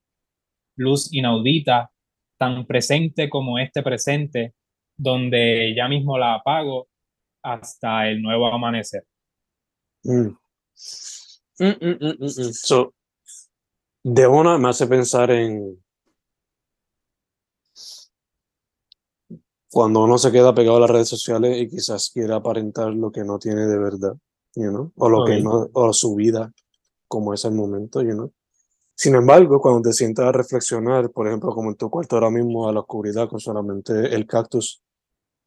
luz 0.76 1.14
inaudita, 1.14 1.92
tan 2.40 2.66
presente 2.66 3.30
como 3.30 3.60
este 3.60 3.84
presente, 3.84 4.56
donde 4.98 5.76
ya 5.76 5.88
mismo 5.88 6.18
la 6.18 6.36
apago 6.36 6.88
hasta 7.44 8.10
el 8.10 8.22
nuevo 8.22 8.48
amanecer. 8.48 9.06
mm. 10.04 10.36
Mm, 11.60 11.66
mm, 11.66 11.98
mm, 12.00 12.16
mm, 12.20 12.24
mm. 12.24 12.54
So, 12.54 12.94
de 14.04 14.26
una 14.26 14.58
me 14.58 14.70
hace 14.70 14.88
pensar 14.88 15.30
en 15.30 15.78
cuando 19.72 20.04
uno 20.04 20.18
se 20.18 20.32
queda 20.32 20.54
pegado 20.54 20.78
a 20.78 20.82
las 20.82 20.90
redes 20.90 21.10
sociales 21.10 21.58
y 21.58 21.68
quizás 21.70 22.10
quiere 22.12 22.34
aparentar 22.34 22.94
lo 22.94 23.12
que 23.12 23.24
no 23.24 23.38
tiene 23.38 23.66
de 23.68 23.78
verdad, 23.78 24.16
you 24.56 24.70
know, 24.70 24.92
o 24.96 25.10
lo 25.10 25.24
que 25.24 25.42
no, 25.42 25.70
o 25.74 25.94
su 25.94 26.16
vida 26.16 26.52
como 27.08 27.34
es 27.34 27.46
el 27.46 27.54
momento, 27.54 28.02
you 28.02 28.14
know. 28.14 28.32
Sin 28.96 29.16
embargo, 29.16 29.62
cuando 29.62 29.90
te 29.90 29.94
sientas 29.94 30.26
a 30.26 30.32
reflexionar, 30.32 31.10
por 31.12 31.28
ejemplo, 31.28 31.54
como 31.54 31.70
en 31.70 31.76
tu 31.76 31.90
cuarto 31.90 32.16
ahora 32.16 32.30
mismo 32.30 32.68
a 32.68 32.74
la 32.74 32.82
oscuridad 32.82 33.30
con 33.30 33.40
solamente 33.40 33.94
el 34.14 34.26
cactus 34.28 34.82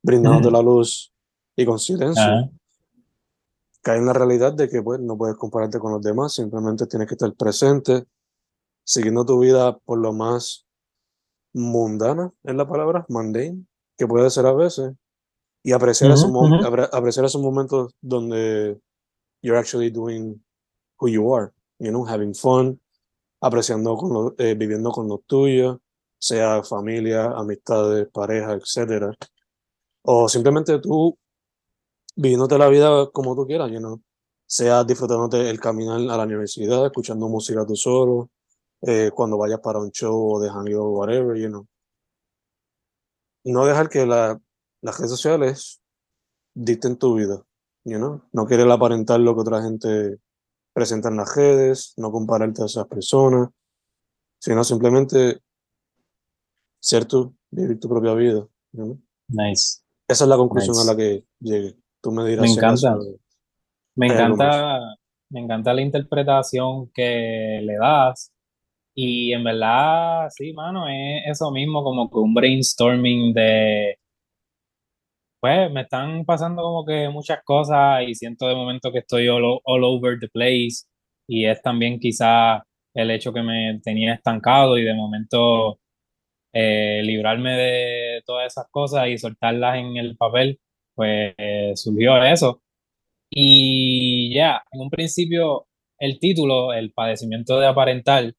brindándote 0.02 0.48
Ujú. 0.48 0.56
la 0.56 0.62
luz 0.62 1.12
y 1.54 1.66
con 1.66 1.78
silencio, 1.78 2.32
Ah, 2.32 2.48
cae 3.82 3.98
en 3.98 4.06
la 4.06 4.12
realidad 4.12 4.52
de 4.54 4.68
que 4.68 4.82
pues, 4.82 5.00
no 5.00 5.18
puedes 5.18 5.36
compararte 5.36 5.78
con 5.78 5.92
los 5.92 6.02
demás, 6.02 6.34
simplemente 6.34 6.86
tienes 6.86 7.08
que 7.08 7.14
estar 7.14 7.34
presente, 7.34 8.04
siguiendo 8.84 9.24
tu 9.24 9.40
vida 9.40 9.76
por 9.78 9.98
lo 9.98 10.12
más 10.12 10.66
mundana, 11.52 12.32
es 12.42 12.54
la 12.54 12.66
palabra, 12.66 13.04
mundane, 13.08 13.66
que 14.02 14.08
puede 14.08 14.30
ser 14.30 14.46
a 14.46 14.52
veces, 14.52 14.92
y 15.62 15.72
apreciar, 15.72 16.10
esos, 16.10 16.32
apreciar 16.92 17.24
momentos 17.40 17.94
donde 18.00 18.80
you're 19.42 19.56
actually 19.58 19.90
doing 19.90 20.42
who 20.98 21.08
you 21.08 21.32
are, 21.34 21.52
you 21.78 21.90
know, 21.90 22.04
having 22.04 22.34
fun, 22.34 22.80
apreciando 23.40 23.96
con 23.96 24.12
lo- 24.12 24.34
eh, 24.38 24.54
viviendo 24.54 24.90
con 24.90 25.06
los 25.08 25.20
tuyos, 25.26 25.78
sea 26.18 26.62
familia, 26.64 27.26
amistades, 27.26 28.08
pareja, 28.12 28.54
etcétera, 28.54 29.12
o 30.02 30.28
simplemente 30.28 30.80
tú 30.80 31.16
viviéndote 32.16 32.58
la 32.58 32.68
vida 32.68 33.08
como 33.12 33.36
tú 33.36 33.46
quieras, 33.46 33.70
you 33.70 33.78
know, 33.78 34.00
sea 34.46 34.82
disfrutándote 34.84 35.48
el 35.48 35.60
caminar 35.60 35.98
a 36.00 36.16
la 36.16 36.24
universidad, 36.24 36.84
escuchando 36.86 37.28
música 37.28 37.64
tú 37.64 37.76
solo, 37.76 38.30
eh, 38.82 39.10
cuando 39.14 39.38
vayas 39.38 39.60
para 39.60 39.78
un 39.78 39.90
show 39.92 40.34
o 40.34 40.40
de 40.40 40.48
o 40.50 40.90
whatever, 40.90 41.36
you 41.36 41.48
know. 41.48 41.66
No 43.44 43.66
dejar 43.66 43.88
que 43.88 44.06
la, 44.06 44.40
las 44.80 44.98
redes 44.98 45.10
sociales 45.10 45.82
dicten 46.54 46.96
tu 46.96 47.14
vida, 47.14 47.42
you 47.84 47.96
know. 47.96 48.22
No 48.32 48.46
querer 48.46 48.70
aparentar 48.70 49.20
lo 49.20 49.34
que 49.34 49.40
otra 49.40 49.62
gente 49.62 50.18
presenta 50.72 51.08
en 51.08 51.16
las 51.16 51.34
redes, 51.34 51.94
no 51.96 52.10
compararte 52.10 52.62
a 52.62 52.66
esas 52.66 52.86
personas, 52.86 53.48
sino 54.38 54.64
simplemente 54.64 55.40
ser 56.80 57.04
tú, 57.04 57.34
vivir 57.50 57.78
tu 57.78 57.88
propia 57.88 58.14
vida, 58.14 58.46
you 58.72 58.84
know. 58.84 59.00
Nice. 59.28 59.82
Esa 60.08 60.24
es 60.24 60.28
la 60.28 60.36
conclusión 60.36 60.76
Nice. 60.76 60.88
a 60.88 60.92
la 60.92 60.96
que 60.96 61.24
llegué. 61.40 61.76
Tú 62.00 62.10
me 62.10 62.26
dirás 62.26 62.42
Me 62.42 62.48
si. 62.48 62.60
Me 63.94 64.06
encanta, 64.06 64.80
me 65.30 65.40
encanta 65.40 65.74
la 65.74 65.82
interpretación 65.82 66.90
que 66.90 67.60
le 67.62 67.76
das. 67.76 68.31
Y 68.94 69.32
en 69.32 69.44
verdad, 69.44 70.28
sí, 70.30 70.52
mano, 70.52 70.86
es 70.88 71.22
eso 71.26 71.50
mismo, 71.50 71.82
como 71.82 72.10
que 72.10 72.18
un 72.18 72.34
brainstorming 72.34 73.32
de, 73.34 73.96
pues, 75.40 75.70
me 75.72 75.82
están 75.82 76.24
pasando 76.24 76.62
como 76.62 76.84
que 76.84 77.08
muchas 77.08 77.40
cosas 77.44 78.02
y 78.06 78.14
siento 78.14 78.46
de 78.46 78.54
momento 78.54 78.92
que 78.92 78.98
estoy 79.00 79.28
all, 79.28 79.60
all 79.64 79.84
over 79.84 80.18
the 80.20 80.28
place. 80.28 80.86
Y 81.26 81.46
es 81.46 81.60
también 81.62 81.98
quizá 81.98 82.62
el 82.94 83.10
hecho 83.10 83.32
que 83.32 83.42
me 83.42 83.80
tenía 83.82 84.14
estancado 84.14 84.78
y 84.78 84.84
de 84.84 84.94
momento 84.94 85.78
eh, 86.52 87.02
librarme 87.04 87.52
de 87.56 88.22
todas 88.26 88.46
esas 88.52 88.66
cosas 88.70 89.08
y 89.08 89.18
soltarlas 89.18 89.78
en 89.78 89.96
el 89.96 90.16
papel, 90.16 90.60
pues 90.94 91.34
eh, 91.38 91.72
surgió 91.76 92.22
eso. 92.24 92.62
Y 93.30 94.34
ya, 94.34 94.62
en 94.72 94.82
un 94.82 94.90
principio, 94.90 95.66
el 95.98 96.18
título, 96.20 96.72
el 96.74 96.92
padecimiento 96.92 97.58
de 97.60 97.66
aparentar, 97.66 98.34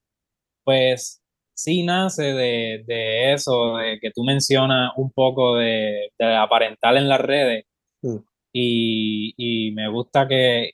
pues 0.64 1.22
sí 1.56 1.84
nace 1.84 2.24
de, 2.34 2.84
de 2.88 3.34
eso, 3.34 3.78
de 3.78 4.00
que 4.00 4.12
tú 4.12 4.24
mencionas 4.24 4.92
un 4.98 5.12
poco 5.12 5.56
de, 5.58 6.10
de 6.18 6.36
aparentar 6.36 6.98
en 6.98 7.10
las 7.10 7.22
redes 7.22 7.66
Mm. 8.06 8.18
y, 8.54 9.34
y 9.38 9.72
me 9.72 9.88
gusta 9.90 10.28
que, 10.28 10.72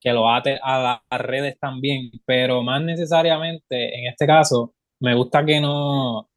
que 0.00 0.12
lo 0.12 0.30
ate 0.30 0.58
a 0.62 1.00
las 1.10 1.20
redes 1.22 1.58
también, 1.58 2.10
pero 2.26 2.62
más 2.62 2.82
necesariamente 2.82 3.98
en 3.98 4.06
este 4.08 4.26
caso, 4.26 4.74
me 5.00 5.14
gusta 5.14 5.44
que 5.46 5.60
no, 5.60 6.28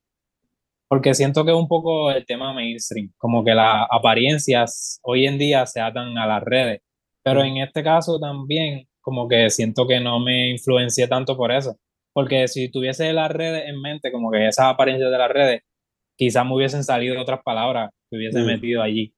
porque 0.88 1.14
siento 1.14 1.46
que 1.46 1.52
es 1.52 1.58
un 1.58 1.68
poco 1.68 2.12
el 2.12 2.26
tema 2.26 2.54
mainstream, 2.54 3.12
como 3.18 3.44
que 3.44 3.54
las 3.54 3.86
apariencias 3.92 5.00
hoy 5.04 5.28
en 5.28 5.38
día 5.38 5.66
se 5.66 5.82
atan 5.82 6.18
a 6.18 6.26
las 6.28 6.44
redes, 6.44 6.82
pero 7.24 7.42
Mm. 7.44 7.46
en 7.48 7.58
este 7.58 7.84
caso 7.84 8.20
también 8.20 8.88
como 9.02 9.28
que 9.28 9.50
siento 9.50 9.88
que 9.88 10.00
no 10.00 10.20
me 10.20 10.50
influencié 10.52 11.08
tanto 11.08 11.36
por 11.38 11.52
eso, 11.52 11.76
porque 12.14 12.48
si 12.48 12.70
tuviese 12.72 13.14
las 13.14 13.32
redes 13.32 13.64
en 13.68 13.82
mente, 13.82 14.12
como 14.12 14.32
que 14.32 14.48
esas 14.48 14.66
apariencias 14.68 15.12
de 15.12 15.18
las 15.18 15.30
redes, 15.32 15.62
quizás 16.18 16.46
me 16.46 16.56
hubiesen 16.56 16.84
salido 16.84 17.22
otras 17.22 17.42
palabras 17.44 17.92
que 18.10 18.18
hubiese 18.18 18.40
Mm. 18.42 18.46
metido 18.46 18.82
allí. 18.82 19.14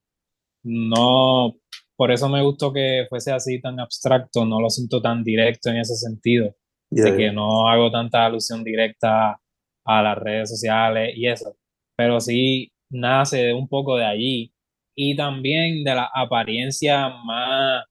No, 0.63 1.55
por 1.95 2.11
eso 2.11 2.29
me 2.29 2.41
gustó 2.43 2.71
que 2.73 3.05
fuese 3.09 3.31
así 3.31 3.59
tan 3.61 3.79
abstracto, 3.79 4.45
no 4.45 4.61
lo 4.61 4.69
siento 4.69 5.01
tan 5.01 5.23
directo 5.23 5.69
en 5.69 5.77
ese 5.77 5.95
sentido, 5.95 6.55
Yeah, 6.91 7.05
de 7.05 7.17
que 7.17 7.31
no 7.31 7.69
hago 7.69 7.89
tanta 7.89 8.25
alusión 8.25 8.63
directa 8.63 9.39
a 9.85 10.01
las 10.03 10.17
redes 10.17 10.49
sociales 10.49 11.13
y 11.15 11.27
eso, 11.27 11.55
pero 11.95 12.19
sí 12.19 12.71
nace 12.89 13.53
un 13.53 13.67
poco 13.69 13.95
de 13.97 14.05
allí 14.05 14.53
y 14.95 15.15
también 15.15 15.83
de 15.85 15.95
la 15.95 16.09
apariencia 16.13 17.09
más 17.09 17.85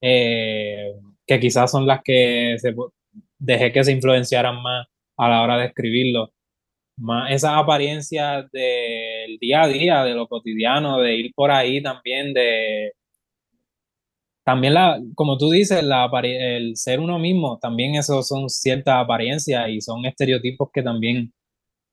eh, 0.00 0.94
que 1.26 1.38
quizás 1.40 1.70
son 1.70 1.86
las 1.86 2.00
que 2.02 2.56
se, 2.58 2.74
dejé 3.40 3.72
que 3.72 3.84
se 3.84 3.92
influenciaran 3.92 4.62
más 4.62 4.88
a 5.18 5.30
la 5.30 5.42
hora 5.42 5.58
de 5.58 5.66
escribirlo, 5.68 6.30
más 6.98 7.32
esas 7.32 7.52
apariencias 7.54 8.50
del 8.52 9.38
día 9.40 9.62
a 9.64 9.68
día, 9.68 10.04
de 10.04 10.14
lo 10.14 10.28
cotidiano, 10.28 11.00
de 11.00 11.16
ir 11.16 11.32
por 11.34 11.50
ahí 11.52 11.82
también, 11.82 12.34
de 12.34 12.92
también 14.44 14.74
la, 14.74 15.00
como 15.14 15.36
tú 15.38 15.50
dices, 15.50 15.82
la, 15.84 16.10
el 16.24 16.76
ser 16.76 17.00
uno 17.00 17.18
mismo, 17.18 17.58
también 17.60 17.94
eso 17.94 18.22
son 18.22 18.48
ciertas 18.48 18.96
apariencias 19.04 19.68
y 19.68 19.80
son 19.80 20.04
estereotipos 20.06 20.70
que 20.72 20.82
también 20.82 21.32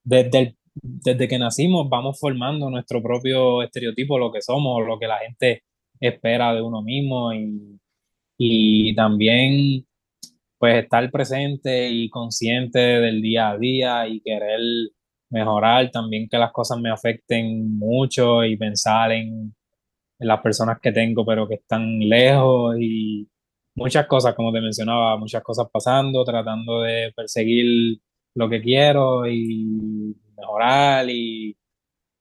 desde, 0.04 0.40
el- 0.40 0.58
desde 0.76 1.28
que 1.28 1.40
nacimos 1.40 1.90
vamos 1.90 2.20
formando 2.20 2.70
nuestro 2.72 3.04
propio 3.04 3.64
estereotipo, 3.64 4.20
lo 4.20 4.32
que 4.34 4.42
somos, 4.42 4.86
lo 4.88 5.00
que 5.00 5.08
la 5.08 5.20
gente 5.20 5.64
espera 6.02 6.54
de 6.56 6.62
uno 6.64 6.84
mismo 6.84 7.34
y, 7.34 7.80
y 8.38 8.96
también 8.96 9.87
pues 10.58 10.84
estar 10.84 11.10
presente 11.12 11.90
y 11.90 12.10
consciente 12.10 12.80
del 12.80 13.22
día 13.22 13.52
a 13.52 13.58
día 13.58 14.08
y 14.08 14.22
querer 14.22 14.60
mejorar, 15.30 15.92
también 15.92 16.28
que 16.30 16.38
las 16.38 16.52
cosas 16.52 16.80
me 16.80 16.92
afecten 16.92 17.78
mucho 17.78 18.44
y 18.46 18.58
pensar 18.58 19.12
en, 19.12 19.54
las 20.20 20.42
personas 20.42 20.80
que 20.82 20.92
tengo 20.92 21.24
pero 21.26 21.48
que 21.48 21.56
están 21.56 22.00
lejos 22.00 22.76
y 22.80 23.30
muchas 23.76 24.08
cosas, 24.08 24.36
como 24.36 24.52
te 24.52 24.62
mencionaba, 24.62 25.18
muchas 25.18 25.44
cosas 25.44 25.68
pasando, 25.72 26.24
tratando 26.26 26.82
de 26.82 27.14
perseguir 27.16 28.00
lo 28.36 28.50
que 28.50 28.62
quiero 28.62 29.28
y 29.28 30.16
mejorar 30.38 31.10
y 31.10 31.56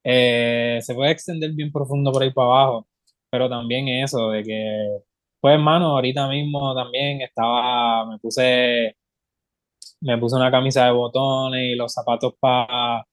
eh, 0.04 0.78
se 0.82 0.94
puede 0.94 1.12
extender 1.12 1.52
bien 1.52 1.72
profundo 1.72 2.12
por 2.12 2.22
ahí 2.22 2.32
para 2.32 2.48
abajo, 2.48 2.88
pero 3.30 3.48
también 3.48 3.88
eso 3.88 4.30
de 4.30 4.42
que, 4.44 4.98
pues 5.40 5.54
hermano, 5.54 5.86
ahorita 5.88 6.28
mismo 6.28 6.74
también 6.74 7.20
estaba, 7.22 8.06
me 8.06 8.18
puse, 8.18 8.96
me 10.00 10.18
puse 10.18 10.36
una 10.36 10.50
camisa 10.50 10.86
de 10.86 10.92
botones 10.92 11.72
y 11.72 11.74
los 11.76 11.92
zapatos 11.92 12.34
para 12.40 13.04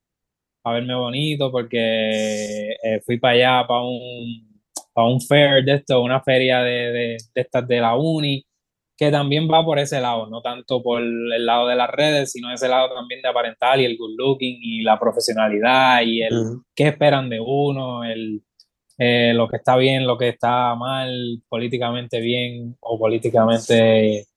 verme 0.66 0.96
bonito 0.96 1.52
porque 1.52 2.72
eh, 2.84 3.02
fui 3.06 3.20
para 3.20 3.34
allá, 3.34 3.68
para 3.68 3.82
un, 3.82 4.62
para 4.94 5.08
un 5.08 5.22
fair 5.22 5.64
de 5.64 5.76
esto, 5.76 6.02
una 6.02 6.22
feria 6.22 6.62
de, 6.62 6.92
de, 6.92 7.18
de 7.36 7.42
estas 7.42 7.68
de 7.68 7.80
la 7.82 7.96
uni, 7.96 8.46
que 8.98 9.12
también 9.12 9.50
va 9.52 9.66
por 9.66 9.80
ese 9.80 10.00
lado, 10.00 10.28
no 10.28 10.42
tanto 10.42 10.82
por 10.82 11.02
el 11.02 11.46
lado 11.46 11.68
de 11.68 11.76
las 11.76 11.90
redes, 11.90 12.32
sino 12.32 12.54
ese 12.54 12.68
lado 12.68 12.94
también 12.94 13.22
de 13.22 13.30
aparentar 13.30 13.80
y 13.80 13.86
el 13.86 13.98
good 13.98 14.16
looking 14.18 14.60
y 14.62 14.82
la 14.84 15.00
profesionalidad 15.00 16.02
y 16.04 16.22
el 16.22 16.60
qué 16.76 16.90
esperan 16.90 17.30
de 17.30 17.40
uno, 17.40 18.04
el, 18.04 18.44
eh, 18.98 19.34
lo 19.34 19.48
que 19.48 19.58
está 19.58 19.76
bien, 19.76 20.06
lo 20.06 20.18
que 20.18 20.30
está 20.30 20.76
mal, 20.76 21.42
políticamente 21.50 22.20
bien 22.20 22.78
o 22.82 23.00
políticamente 23.00 24.28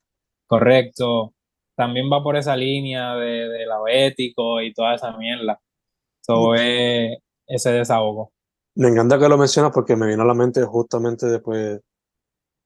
correcto. 0.47 1.35
También 1.75 2.11
va 2.11 2.23
por 2.23 2.37
esa 2.37 2.57
línea 2.57 3.15
de, 3.17 3.49
de 3.49 3.67
lo 3.67 3.87
ético 3.89 4.63
y 4.63 4.73
toda 4.73 4.95
esa 4.95 5.17
mierda. 5.17 5.61
So, 6.23 6.55
es 6.55 7.19
ese 7.47 7.71
desahogo. 7.71 8.33
Me 8.75 8.89
encanta 8.89 9.19
que 9.19 9.29
lo 9.29 9.39
mencionas 9.39 9.73
porque 9.73 9.97
me 9.97 10.07
vino 10.07 10.23
a 10.23 10.27
la 10.27 10.35
mente 10.35 10.63
justamente 10.65 11.27
después 11.27 11.81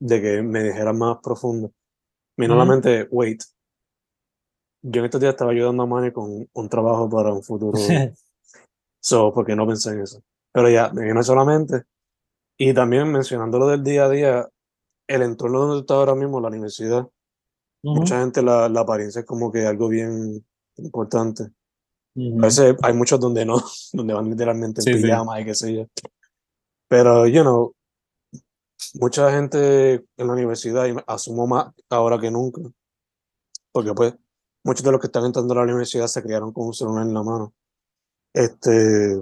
de 0.00 0.22
que 0.22 0.42
me 0.42 0.62
dijeras 0.62 0.96
más 0.96 1.18
profundo. 1.22 1.72
Me 2.36 2.46
vino 2.46 2.54
a 2.54 2.64
la 2.64 2.64
mente, 2.64 3.06
wait, 3.10 3.42
yo 4.82 5.00
en 5.00 5.04
estos 5.04 5.20
días 5.20 5.34
estaba 5.34 5.52
ayudando 5.52 5.82
a 5.82 5.86
Manny 5.86 6.10
con 6.10 6.48
un 6.50 6.68
trabajo 6.68 7.08
para 7.10 7.32
un 7.32 7.42
futuro, 7.42 7.78
so, 9.00 9.32
porque 9.32 9.54
no 9.54 9.66
pensé 9.66 9.90
en 9.90 10.00
eso. 10.00 10.22
Pero 10.52 10.68
ya, 10.70 10.90
me 10.92 11.04
vino 11.04 11.22
solamente. 11.22 11.84
Y 12.58 12.74
también 12.74 13.10
mencionando 13.10 13.58
lo 13.58 13.68
del 13.68 13.84
día 13.84 14.04
a 14.04 14.10
día, 14.10 14.48
el 15.08 15.22
entorno 15.22 15.60
donde 15.60 15.76
tú 15.76 15.80
estás 15.82 15.96
ahora 15.96 16.14
mismo, 16.14 16.40
la 16.40 16.48
universidad, 16.48 17.08
Ujú, 17.82 17.96
mucha 17.96 18.20
gente 18.20 18.42
la, 18.42 18.68
la 18.68 18.80
apariencia 18.80 19.20
es 19.20 19.26
como 19.26 19.50
que 19.52 19.66
algo 19.66 19.88
bien 19.88 20.44
importante. 20.76 21.44
A 21.44 21.50
ujú. 22.14 22.40
veces 22.46 22.76
hay 22.82 22.94
muchos 22.94 23.20
donde 23.20 23.44
no, 23.46 23.56
donde 23.92 24.14
van 24.14 24.30
literalmente 24.30 24.80
en 24.82 24.86
Sí, 24.86 24.94
sí. 24.94 25.02
pijama 25.02 25.40
y 25.40 25.44
qué 25.44 25.54
sé 25.54 25.74
yo. 25.74 25.86
Pero, 26.88 27.26
you 27.26 27.42
know, 27.42 27.74
mucha 28.94 29.30
gente 29.32 29.94
en 30.16 30.26
la 30.26 30.32
universidad, 30.32 30.86
y 30.86 30.94
asumo 31.06 31.46
más 31.46 31.72
ahora 31.90 32.18
que 32.20 32.30
nunca, 32.30 32.60
porque 33.72 33.92
pues 33.94 34.14
muchos 34.64 34.84
de 34.84 34.92
los 34.92 35.00
que 35.00 35.06
están 35.06 35.24
entrando 35.24 35.52
a 35.54 35.58
la 35.58 35.62
universidad 35.64 36.06
se 36.06 36.22
criaron 36.22 36.52
con 36.52 36.66
un 36.66 36.74
celular 36.74 37.06
en 37.06 37.14
la 37.14 37.22
mano. 37.22 37.52
Este, 38.34 39.20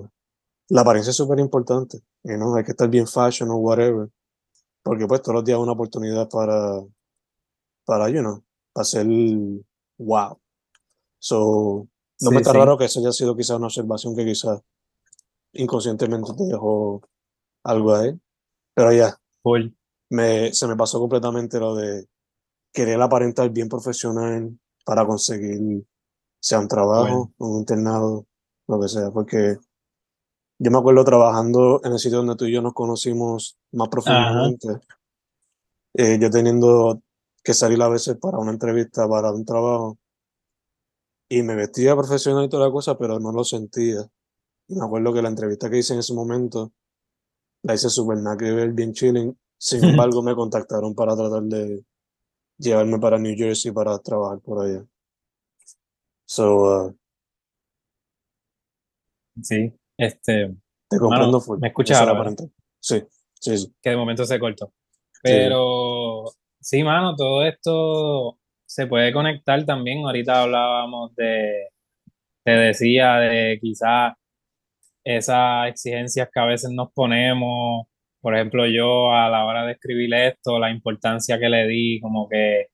la 0.69 0.83
apariencia 0.83 1.11
es 1.11 1.17
súper 1.17 1.39
importante, 1.41 2.03
know, 2.25 2.55
hay 2.57 2.65
que 2.65 2.73
estar 2.73 2.89
bien 2.89 3.07
fashion 3.07 3.51
o 3.51 3.57
whatever. 3.57 4.09
porque 4.83 5.07
pues 5.07 5.23
todos 5.23 5.37
los 5.37 5.45
días 5.45 5.59
es 5.59 5.63
una 5.63 5.73
oportunidad 5.73 6.29
para, 6.31 6.83
para, 7.85 8.09
you 8.11 8.21
know, 8.21 8.43
para 8.73 8.83
hacer 8.83 9.07
wow. 9.99 10.39
So, 11.21 11.89
no 12.21 12.31
Sí, 12.31 12.35
me 12.35 12.39
está 12.39 12.53
sí. 12.53 12.59
raro 12.59 12.79
que 12.79 12.87
eso 12.87 13.01
haya 13.01 13.13
sido 13.13 13.37
quizás 13.37 13.57
una 13.57 13.67
observación 13.67 14.15
que 14.17 14.25
quizás 14.25 14.61
inconscientemente 15.53 16.33
te 16.37 16.45
dejó 16.45 17.03
algo 17.65 17.95
ahí. 17.95 18.19
Pero 18.75 18.93
ya, 18.93 19.19
me, 20.11 20.53
se 20.53 20.67
me 20.67 20.77
pasó 20.77 21.01
completamente 21.01 21.59
lo 21.61 21.75
de 21.75 22.09
querer 22.73 23.01
aparentar 23.03 23.51
bien 23.51 23.69
profesional 23.69 24.59
para 24.85 25.07
conseguir, 25.07 25.85
sea 26.41 26.61
un 26.61 26.69
trabajo, 26.69 27.33
un 27.39 27.59
internado, 27.61 28.27
lo 28.69 28.81
que 28.81 28.89
sea, 28.89 29.11
porque 29.11 29.57
yo 30.59 30.71
me 30.71 30.79
acuerdo 30.79 31.05
trabajando 31.05 31.81
en 31.85 31.93
el 31.93 31.99
sitio 31.99 32.19
donde 32.19 32.37
tú 32.37 32.45
y 32.45 32.53
yo 32.53 32.63
nos 32.63 32.75
conocimos 32.75 33.57
más 33.73 33.89
profundamente, 33.89 34.81
eh, 35.95 36.19
yo 36.21 36.31
teniendo 36.31 37.01
que 37.43 37.55
salir 37.55 37.81
a 37.83 37.89
veces 37.89 38.17
para 38.17 38.39
una 38.39 38.51
entrevista, 38.51 39.09
para 39.09 39.33
un 39.33 39.45
trabajo, 39.45 39.99
y 41.29 41.43
me 41.43 41.55
vestía 41.55 41.95
profesional 41.95 42.45
y 42.45 42.49
toda 42.49 42.67
la 42.67 42.73
cosa, 42.73 42.97
pero 42.97 43.21
no 43.21 43.33
lo 43.33 43.45
sentía. 43.45 44.01
Y 44.69 44.75
me 44.75 44.85
acuerdo 44.85 45.13
que 45.13 45.23
la 45.23 45.29
entrevista 45.29 45.71
que 45.71 45.79
hice 45.79 45.95
en 45.95 46.01
ese 46.01 46.15
momento, 46.15 46.73
la 47.63 47.75
hice 47.75 47.91
súper 47.91 48.19
nada 48.19 48.37
que 48.37 48.51
ver, 48.51 48.73
bien 48.73 48.93
chilling. 48.93 49.39
Sin 49.59 49.85
embargo, 49.85 50.23
me 50.23 50.35
contactaron 50.35 50.95
para 50.95 51.15
tratar 51.17 51.43
de 51.43 51.85
llevarme 52.59 52.99
para 52.99 53.19
New 53.19 53.37
Jersey 53.37 53.73
para 53.73 53.99
trabajar 53.99 54.41
por 54.41 54.65
allá. 54.65 54.85
So, 56.27 56.87
uh, 56.87 56.99
Sí, 59.43 59.73
este, 59.99 60.55
te 60.89 60.99
comprendo 60.99 61.41
Mano. 61.41 61.61
¿me 61.61 61.69
escuchas 61.69 62.01
ahora. 62.01 62.35
Sí, 62.81 63.03
sí, 63.35 63.59
sí. 63.59 63.75
que 63.83 63.91
de 63.91 63.97
momento 63.97 64.25
se 64.25 64.39
cortó. 64.39 64.73
Pero 65.23 66.25
sí, 66.61 66.83
mano, 66.85 67.17
todo 67.17 67.45
esto 67.45 68.39
se 68.65 68.87
puede 68.87 69.13
conectar 69.13 69.65
también. 69.65 70.05
Ahorita 70.05 70.43
hablábamos 70.43 71.15
de, 71.17 71.69
te 72.45 72.53
decía, 72.53 73.17
de 73.17 73.59
quizás 73.61 74.15
esas 75.05 75.69
exigencias 75.69 76.29
que 76.33 76.41
a 76.41 76.47
veces 76.47 76.71
nos 76.71 76.93
ponemos. 76.93 77.87
Por 78.21 78.35
ejemplo, 78.35 78.67
yo 78.67 79.13
a 79.13 79.29
la 79.29 79.45
hora 79.45 79.67
de 79.67 79.73
escribir 79.73 80.15
esto, 80.15 80.59
la 80.59 80.71
importancia 80.71 81.39
que 81.39 81.49
le 81.49 81.67
di, 81.67 82.01
como 82.01 82.29
que, 82.29 82.69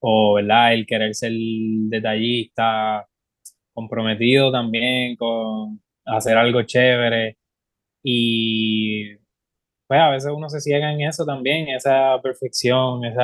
o, 0.00 0.34
¿verdad? 0.34 0.74
El 0.74 0.86
querer 0.86 1.14
ser 1.14 1.32
detallista, 1.32 3.06
comprometido 3.74 4.50
también 4.52 5.16
con 5.16 5.82
hacer 6.06 6.36
algo 6.38 6.62
chévere. 6.62 7.36
Y 8.02 9.16
pues 9.88 10.00
a 10.00 10.10
veces 10.10 10.32
uno 10.34 10.48
se 10.48 10.60
ciega 10.60 10.92
en 10.92 11.02
eso 11.02 11.24
también, 11.26 11.68
esa 11.68 12.20
perfección, 12.22 13.04
ese 13.04 13.20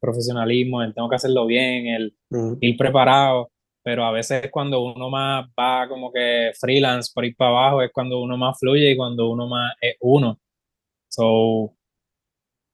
profesionalismo, 0.00 0.82
el 0.82 0.94
tengo 0.94 1.08
que 1.08 1.16
hacerlo 1.16 1.46
bien, 1.46 1.86
el 1.88 2.16
ir 2.60 2.76
preparado, 2.76 3.50
pero 3.82 4.04
a 4.04 4.12
veces 4.12 4.50
cuando 4.50 4.80
uno 4.82 5.10
más 5.10 5.46
va 5.58 5.88
como 5.88 6.12
que 6.12 6.52
freelance 6.58 7.10
por 7.14 7.24
ir 7.24 7.36
para 7.36 7.50
abajo 7.50 7.82
es 7.82 7.90
cuando 7.92 8.20
uno 8.22 8.36
más 8.36 8.58
fluye 8.58 8.90
y 8.92 8.96
cuando 8.96 9.30
uno 9.30 9.46
más 9.48 9.74
es 9.80 9.96
uno. 10.00 10.38
So, 11.08 11.74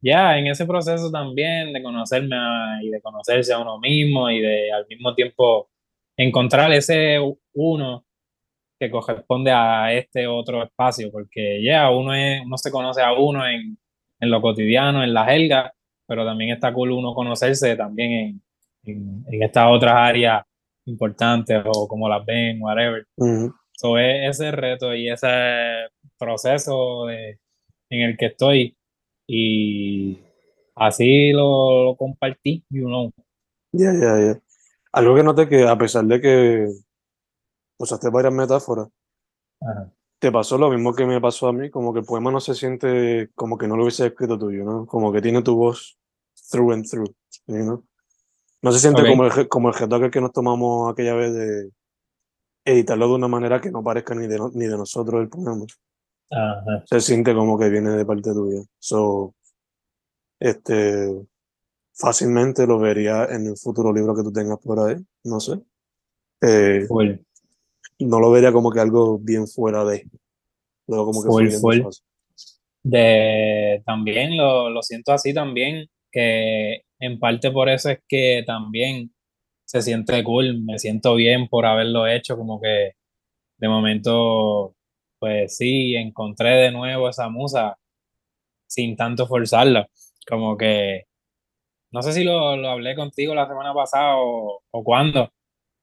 ya, 0.02 0.38
en 0.38 0.46
ese 0.46 0.66
proceso 0.66 1.10
también 1.10 1.72
de 1.72 1.82
conocerme 1.82 2.36
a- 2.36 2.78
y 2.82 2.88
de 2.90 3.00
conocerse 3.02 3.52
a 3.52 3.58
uno 3.58 3.78
mismo 3.78 4.30
y 4.30 4.40
de 4.40 4.72
al 4.72 4.86
mismo 4.88 5.14
tiempo 5.14 5.68
encontrar 6.16 6.72
ese 6.72 7.18
uno 7.54 8.04
que 8.80 8.90
corresponde 8.90 9.50
a 9.52 9.92
este 9.92 10.26
otro 10.26 10.62
espacio, 10.64 11.12
porque 11.12 11.62
ya 11.62 11.90
uno 11.90 12.14
es, 12.14 12.40
uno 12.44 12.56
se 12.56 12.70
conoce 12.70 13.02
a 13.02 13.12
uno 13.12 13.46
en, 13.46 13.76
en 14.18 14.30
lo 14.30 14.40
cotidiano, 14.40 15.04
en 15.04 15.12
la 15.12 15.26
jerga, 15.26 15.72
pero 16.06 16.24
también 16.24 16.50
está 16.52 16.72
cool 16.72 16.92
uno 16.92 17.14
conocerse 17.14 17.76
también 17.76 18.10
en, 18.12 18.42
en, 18.86 19.24
en 19.28 19.42
estas 19.42 19.66
otras 19.68 19.94
áreas 19.94 20.42
importantes 20.86 21.62
o 21.66 21.86
como 21.86 22.08
las 22.08 22.24
ven, 22.24 22.60
whatever. 22.62 23.06
Ujú. 23.16 23.52
So, 23.72 23.98
es 23.98 24.30
ese 24.40 24.50
reto 24.50 24.94
y 24.94 25.10
ese 25.10 25.28
proceso 26.18 27.04
de- 27.06 27.38
en 27.90 28.00
el 28.02 28.16
que 28.16 28.26
estoy 28.26 28.76
y 29.26 30.18
así 30.74 31.32
lo, 31.32 31.84
lo 31.84 31.96
compartí, 31.96 32.64
you 32.70 32.86
know. 32.86 33.12
Ya, 33.72 33.92
ya, 33.92 34.18
ya. 34.18 34.40
Algo 34.92 35.14
que 35.14 35.22
noté 35.22 35.48
que 35.48 35.68
a 35.68 35.76
pesar 35.76 36.04
de 36.06 36.20
que 36.20 36.66
usaste 37.80 38.10
varias 38.10 38.32
metáforas, 38.34 38.88
Ajá. 39.60 39.90
te 40.18 40.30
pasó 40.30 40.58
lo 40.58 40.70
mismo 40.70 40.94
que 40.94 41.06
me 41.06 41.20
pasó 41.20 41.48
a 41.48 41.52
mí, 41.52 41.70
como 41.70 41.92
que 41.92 42.00
el 42.00 42.04
poema 42.04 42.30
no 42.30 42.40
se 42.40 42.54
siente 42.54 43.30
como 43.34 43.56
que 43.56 43.66
no 43.66 43.76
lo 43.76 43.84
hubiese 43.84 44.06
escrito 44.06 44.38
tuyo, 44.38 44.64
¿no? 44.64 44.86
Como 44.86 45.10
que 45.12 45.22
tiene 45.22 45.42
tu 45.42 45.56
voz 45.56 45.98
through 46.50 46.72
and 46.72 46.88
through, 46.88 47.14
know? 47.46 47.84
No 48.62 48.72
se 48.72 48.78
siente 48.80 49.02
como 49.08 49.24
el, 49.24 49.48
como 49.48 49.70
el 49.70 50.10
que 50.10 50.20
nos 50.20 50.32
tomamos 50.32 50.92
aquella 50.92 51.14
vez 51.14 51.32
de 51.32 51.70
editarlo 52.66 53.08
de 53.08 53.14
una 53.14 53.28
manera 53.28 53.60
que 53.60 53.70
no 53.70 53.82
parezca 53.82 54.14
ni 54.14 54.26
de, 54.26 54.36
no- 54.36 54.50
ni 54.52 54.66
de 54.66 54.76
nosotros 54.76 55.22
el 55.22 55.30
poema. 55.30 55.64
Ajá. 56.30 56.84
Se 56.84 57.00
siente 57.00 57.34
como 57.34 57.58
que 57.58 57.70
viene 57.70 57.90
de 57.90 58.04
parte 58.04 58.32
tuya. 58.34 58.62
So, 58.78 59.34
este, 60.38 61.26
fácilmente 61.94 62.66
lo 62.66 62.78
vería 62.78 63.24
en 63.24 63.48
un 63.48 63.56
futuro 63.56 63.92
libro 63.92 64.14
que 64.14 64.22
tú 64.22 64.30
tengas 64.32 64.58
por 64.58 64.78
ahí, 64.80 64.96
no 65.24 65.40
sé. 65.40 65.58
Eh. 66.42 66.86
No 68.06 68.20
lo 68.20 68.30
vería 68.30 68.52
como 68.52 68.70
que 68.70 68.80
algo 68.80 69.18
bien 69.18 69.46
fuera 69.46 69.84
de, 69.84 70.06
luego 70.86 71.06
como 71.06 71.22
que 71.22 71.28
Full, 71.28 71.50
full. 71.60 71.92
De 72.82 73.82
también 73.84 74.36
lo, 74.36 74.70
lo 74.70 74.82
siento 74.82 75.12
así 75.12 75.34
también, 75.34 75.86
que 76.10 76.82
en 76.98 77.18
parte 77.18 77.50
por 77.50 77.68
eso 77.68 77.90
es 77.90 78.00
que 78.08 78.42
también 78.46 79.12
se 79.64 79.82
siente 79.82 80.24
cool, 80.24 80.62
me 80.62 80.78
siento 80.78 81.14
bien 81.14 81.48
por 81.48 81.66
haberlo 81.66 82.06
hecho, 82.06 82.36
como 82.36 82.60
que 82.60 82.92
de 83.58 83.68
momento, 83.68 84.74
pues 85.18 85.56
sí, 85.56 85.94
encontré 85.94 86.50
de 86.56 86.72
nuevo 86.72 87.08
esa 87.08 87.28
musa 87.28 87.76
sin 88.66 88.96
tanto 88.96 89.26
forzarla, 89.26 89.88
como 90.28 90.56
que, 90.56 91.04
no 91.92 92.02
sé 92.02 92.12
si 92.12 92.24
lo, 92.24 92.56
lo 92.56 92.70
hablé 92.70 92.96
contigo 92.96 93.34
la 93.34 93.46
semana 93.46 93.74
pasada 93.74 94.16
o, 94.16 94.62
o 94.70 94.84
cuándo, 94.84 95.30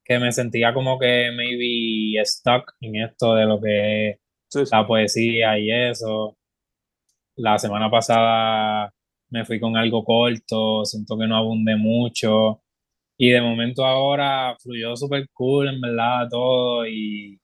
que 0.08 0.20
me 0.20 0.32
sentía 0.32 0.74
como 0.74 0.98
que 1.00 1.32
maybe 1.36 2.24
stuck 2.26 2.74
en 2.82 2.96
esto 2.98 3.36
de 3.36 3.46
lo 3.46 3.60
que 3.62 4.10
es 4.12 4.18
Sí, 4.50 4.66
sí. 4.66 4.72
la 4.72 4.88
poesía 4.88 5.60
y 5.60 5.72
eso. 5.72 6.38
La 7.36 7.58
semana 7.60 7.90
pasada 7.90 8.92
me 9.30 9.46
fui 9.46 9.60
con 9.60 9.78
algo 9.78 10.04
corto, 10.04 10.86
siento 10.86 11.18
que 11.18 11.28
no 11.28 11.38
abundé 11.38 11.76
mucho. 11.76 12.62
Y 13.18 13.32
de 13.32 13.42
momento 13.42 13.86
ahora 13.86 14.56
fluyó 14.62 14.96
súper 14.98 15.30
cool, 15.34 15.70
en 15.70 15.82
verdad, 15.82 16.28
todo. 16.30 16.88
Y 16.88 17.40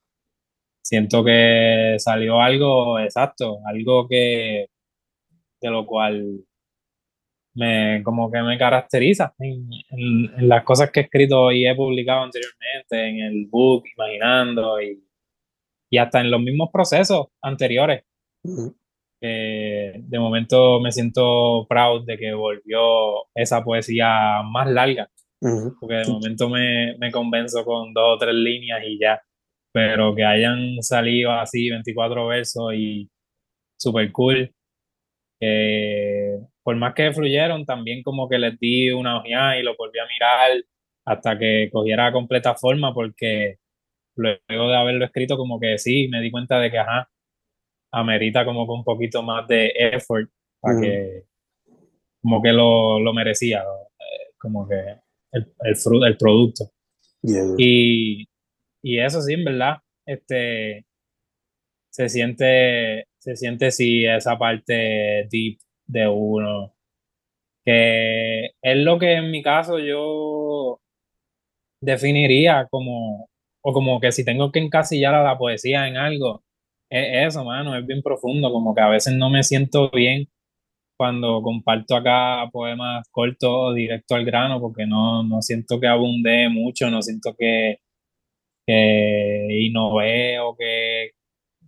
siento 0.84 1.24
que 1.24 1.96
salió 2.00 2.42
algo 2.42 3.00
exacto, 3.00 3.60
algo 3.68 4.08
que 4.08 4.68
de 5.62 5.70
lo 5.72 5.86
cual 5.86 6.46
me 7.56 8.02
como 8.04 8.32
que 8.32 8.42
me 8.42 8.58
caracteriza 8.58 9.34
en, 9.40 9.70
en- 9.92 10.32
en 10.40 10.48
las 10.50 10.64
cosas 10.64 10.92
que 10.92 11.02
he 11.02 11.04
escrito 11.04 11.52
y 11.52 11.68
he 11.68 11.76
publicado 11.76 12.24
anteriormente, 12.24 13.08
en 13.10 13.20
el 13.20 13.48
book, 13.50 13.84
imaginando, 13.96 14.82
y, 14.82 15.04
y 15.92 15.98
hasta 15.98 16.22
en 16.22 16.32
los 16.32 16.42
mismos 16.42 16.70
procesos 16.74 17.28
anteriores. 17.42 18.04
Eh, 19.26 19.94
de 19.98 20.20
momento 20.20 20.82
me 20.82 20.92
siento 20.92 21.66
proud 21.70 22.06
de 22.06 22.18
que 22.18 22.34
volvió 22.34 22.82
esa 23.34 23.64
poesía 23.64 24.42
más 24.44 24.70
larga, 24.70 25.10
porque 25.80 25.96
de 25.96 26.08
momento 26.12 26.50
me, 26.50 26.98
me 26.98 27.10
convenzo 27.12 27.64
con 27.64 27.94
dos 27.94 28.16
o 28.16 28.18
tres 28.18 28.34
líneas 28.36 28.82
y 28.86 29.00
ya, 29.00 29.22
pero 29.74 30.14
que 30.16 30.26
hayan 30.26 30.82
salido 30.82 31.32
así 31.32 31.70
24 31.70 32.28
versos 32.28 32.74
y 32.76 33.10
super 33.80 34.12
cool, 34.12 34.54
por 36.64 36.76
más 36.78 36.94
que 36.94 37.12
fluyeron, 37.14 37.66
también 37.66 38.04
como 38.04 38.30
que 38.30 38.40
les 38.40 38.60
di 38.60 38.92
una 38.92 39.18
ojeada 39.20 39.58
y 39.60 39.64
lo 39.64 39.76
volví 39.78 40.00
a 40.00 40.08
mirar 40.08 40.52
hasta 41.06 41.38
que 41.38 41.70
cogiera 41.72 42.12
completa 42.12 42.56
forma, 42.56 42.94
porque 42.94 43.58
luego 44.16 44.70
de 44.70 44.76
haberlo 44.78 45.06
escrito 45.06 45.38
como 45.38 45.60
que 45.60 45.78
sí, 45.78 46.08
me 46.10 46.22
di 46.22 46.32
cuenta 46.32 46.60
de 46.60 46.72
que, 46.72 46.80
ajá, 46.80 47.10
amerita 47.92 48.46
como 48.46 48.66
que 48.66 48.72
un 48.74 48.84
poquito 48.84 49.24
más 49.24 49.48
de 49.48 49.72
effort 49.76 50.30
para 50.62 50.76
Ujú. 50.76 50.84
que 50.84 51.24
como 52.22 52.42
que 52.42 52.54
lo, 52.54 53.00
lo 53.00 53.14
merecía, 53.14 53.62
eh, 53.62 54.34
como 54.40 54.68
que 54.68 54.76
el, 55.34 55.54
el, 55.62 55.76
fru- 55.76 56.06
el 56.08 56.18
producto. 56.18 56.66
Yeah, 57.24 57.44
yeah. 57.44 57.56
Y, 57.58 58.26
y 58.84 59.00
eso 59.00 59.22
sí, 59.22 59.34
en 59.34 59.44
verdad, 59.46 59.78
este, 60.06 60.86
se 61.90 62.10
siente, 62.10 63.06
se 63.20 63.36
siente 63.36 63.72
sí 63.72 64.06
esa 64.06 64.38
parte 64.38 65.28
deep 65.30 65.60
de 65.94 66.08
uno, 66.08 66.74
que 67.66 68.48
es 68.62 68.78
lo 68.78 69.00
que 69.00 69.14
en 69.14 69.32
mi 69.32 69.44
caso 69.44 69.80
yo 69.80 70.82
definiría 71.82 72.68
como, 72.72 73.30
o 73.62 73.74
como 73.74 74.00
que 74.00 74.12
si 74.12 74.26
tengo 74.26 74.52
que 74.52 74.60
encasillar 74.60 75.14
a 75.16 75.24
la 75.24 75.38
poesía 75.38 75.88
en 75.88 75.98
algo, 75.98 76.44
es 76.90 77.28
eso, 77.28 77.46
mano, 77.46 77.76
es 77.78 77.86
bien 77.86 78.02
profundo, 78.04 78.52
como 78.52 78.76
que 78.76 78.82
a 78.82 78.90
veces 78.90 79.14
no 79.16 79.30
me 79.30 79.44
siento 79.44 79.90
bien 79.92 80.28
cuando 80.98 81.42
comparto 81.42 81.96
acá 81.96 82.50
poemas 82.52 83.08
cortos 83.12 83.76
directo 83.76 84.16
al 84.16 84.26
grano, 84.26 84.62
porque 84.62 84.86
no, 84.88 85.24
no 85.24 85.42
siento 85.42 85.80
que 85.80 85.88
abunde 85.88 86.50
mucho, 86.50 86.90
no 86.90 87.02
siento 87.02 87.36
que, 87.38 87.80
que 88.66 89.48
innové 89.68 90.40
o 90.40 90.56
que 90.56 91.12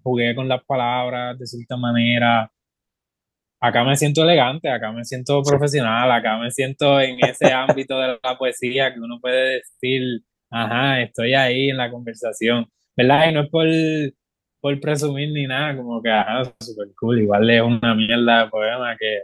jugué 0.04 0.36
con 0.36 0.48
las 0.50 0.64
palabras 0.66 1.38
de 1.40 1.48
cierta 1.48 1.78
manera. 1.78 2.52
Acá 3.66 3.84
me 3.84 3.96
siento 3.96 4.22
elegante, 4.22 4.70
acá 4.70 4.92
me 4.92 5.04
siento 5.04 5.42
profesional, 5.42 6.12
acá 6.12 6.38
me 6.38 6.52
siento 6.52 7.02
en 7.02 7.18
ese 7.26 7.52
ámbito 7.52 8.00
de 8.00 8.20
la 8.22 8.38
poesía 8.38 8.94
que 8.94 9.00
uno 9.00 9.20
puede 9.20 9.56
decir, 9.56 10.22
ajá, 10.52 11.02
estoy 11.02 11.34
ahí 11.34 11.70
en 11.72 11.78
la 11.78 11.90
conversación, 11.90 12.68
¿verdad? 12.96 13.28
Y 13.28 13.34
no 13.34 13.42
es 13.42 13.50
por, 13.50 13.66
por 14.62 14.80
presumir 14.80 15.32
ni 15.32 15.48
nada, 15.48 15.76
como 15.76 16.00
que, 16.00 16.12
ajá, 16.12 16.44
súper 16.60 16.90
cool, 17.00 17.22
igual 17.22 17.50
es 17.50 17.62
una 17.64 17.96
mierda 17.96 18.44
de 18.44 18.50
poema 18.52 18.96
que 19.00 19.22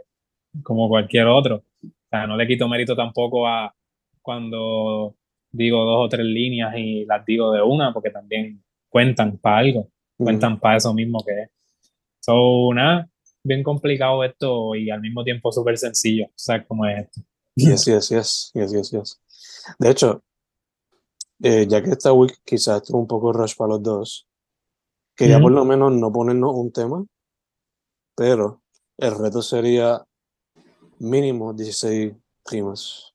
como 0.64 0.88
cualquier 0.88 1.28
otro. 1.28 1.62
O 1.84 1.88
sea, 2.10 2.26
no 2.26 2.36
le 2.36 2.48
quito 2.48 2.66
mérito 2.68 2.96
tampoco 2.96 3.46
a 3.46 3.72
cuando 4.22 5.14
digo 5.52 5.84
dos 5.84 6.06
o 6.06 6.08
tres 6.08 6.26
líneas 6.26 6.74
y 6.76 7.04
las 7.04 7.24
digo 7.24 7.52
de 7.52 7.62
una, 7.62 7.92
porque 7.92 8.10
también 8.10 8.60
cuentan 8.88 9.38
para 9.38 9.58
algo, 9.58 9.88
cuentan 10.16 10.58
para 10.58 10.78
eso 10.78 10.92
mismo 10.94 11.20
que 11.24 11.42
es. 11.42 11.50
So, 12.18 12.74
nada, 12.74 13.08
bien 13.44 13.62
complicado 13.62 14.22
esto 14.24 14.74
y 14.74 14.90
al 14.90 15.00
mismo 15.00 15.24
tiempo 15.24 15.50
súper 15.52 15.76
sencillo, 15.78 16.26
¿sabes 16.34 16.66
cómo 16.66 16.86
es 16.86 17.04
esto? 17.04 17.20
Yes, 17.54 17.84
yes, 17.84 18.08
yes, 18.08 18.50
yes, 18.54 18.72
yes, 18.72 18.90
yes. 18.90 19.20
De 19.78 19.90
hecho, 19.90 20.22
eh, 21.42 21.66
ya 21.68 21.82
que 21.82 21.90
esta 21.90 22.12
week 22.12 22.40
quizás 22.44 22.82
estuvo 22.82 22.98
un 22.98 23.06
poco 23.06 23.32
rush 23.32 23.56
para 23.56 23.70
los 23.70 23.82
dos, 23.82 24.28
quería 25.14 25.40
por 25.40 25.52
lo 25.52 25.64
menos 25.64 25.92
no 25.92 26.12
ponernos 26.12 26.54
un 26.54 26.72
tema, 26.72 27.04
pero 28.16 28.62
el 28.96 29.18
reto 29.18 29.42
sería 29.42 30.02
mínimo 30.98 31.52
16 31.52 32.14
rimas. 32.50 33.12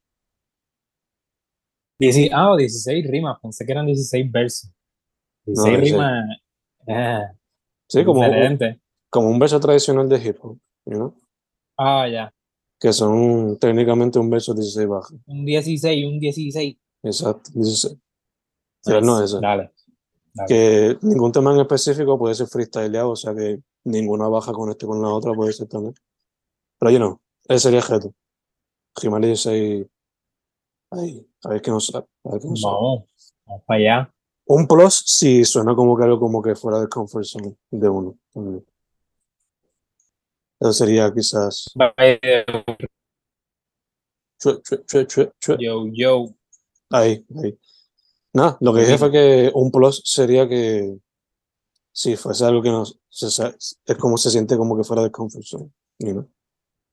ah, 2.31 2.55
16 2.57 3.07
rimas, 3.07 3.39
pensé 3.41 3.65
que 3.65 3.71
eran 3.71 3.85
16 3.85 4.31
versos. 4.31 4.71
16 5.45 5.79
rimas. 5.79 6.23
Ah, 6.87 7.31
sí, 7.87 8.03
como, 8.03 8.23
como 9.17 9.29
un 9.29 9.39
verso 9.39 9.59
tradicional 9.59 10.07
de 10.07 10.23
hip 10.23 10.37
hop, 10.43 10.59
you 10.85 11.11
Ah, 11.75 12.07
ya. 12.07 12.31
Que 12.79 12.93
son 12.93 13.57
técnicamente 13.57 14.19
un 14.19 14.29
verso 14.29 14.53
16 14.53 14.87
bajas. 14.87 15.17
Un 15.25 15.43
16, 15.43 16.05
un 16.05 16.19
16. 16.19 16.77
Exacto, 17.01 17.49
16. 17.55 17.97
no 19.01 19.23
es 19.23 19.41
Dale, 19.41 19.71
Que 20.47 20.97
ningún 21.01 21.31
tema 21.31 21.51
en 21.51 21.61
específico 21.61 22.19
puede 22.19 22.35
ser 22.35 22.45
freestyleado, 22.45 23.09
o 23.09 23.15
sea 23.15 23.33
que 23.33 23.59
ninguna 23.85 24.27
baja 24.27 24.51
con 24.51 24.69
este 24.69 24.85
con 24.85 25.01
la 25.01 25.09
otra 25.09 25.33
puede 25.33 25.51
ser 25.51 25.67
también. 25.67 25.95
Pero 26.77 26.91
yo 26.91 26.99
no, 26.99 27.21
ese 27.47 27.59
sería 27.59 27.81
Geto. 27.81 28.13
Rimar 29.01 29.21
16. 29.21 29.87
Ahí, 30.91 31.27
a 31.43 31.49
ver 31.49 31.61
qué 31.63 31.71
nos 31.71 31.91
nos 31.91 32.61
vamos, 32.61 33.03
vamos 33.47 33.63
para 33.65 33.79
allá. 33.79 34.13
Un 34.45 34.67
plus 34.67 35.03
si 35.07 35.43
suena 35.43 35.75
como 35.75 35.97
que 35.97 36.03
algo 36.03 36.19
como 36.19 36.39
que 36.39 36.55
fuera 36.55 36.79
del 36.79 36.87
comfort 36.87 37.25
zone 37.25 37.55
de 37.71 37.89
uno. 37.89 38.15
Eso 40.59 40.73
sería 40.73 41.13
quizás. 41.13 41.71
Yo, 45.59 45.85
yo. 45.91 46.25
Ahí, 46.89 47.25
ahí. 47.43 47.57
Nada, 48.33 48.57
lo 48.61 48.73
que 48.73 48.81
dije 48.81 48.97
fue 48.97 49.11
que 49.11 49.51
un 49.53 49.71
plus 49.71 50.01
sería 50.05 50.47
que 50.47 50.97
si 51.91 52.15
fuese 52.15 52.45
algo 52.45 52.61
que 52.61 52.69
no 52.69 52.83
es 52.83 53.97
como 53.99 54.17
se 54.17 54.29
siente 54.29 54.55
como 54.55 54.77
que 54.77 54.83
fuera 54.83 55.01
del 55.01 55.11
comfort 55.11 55.43
zone. 55.43 55.71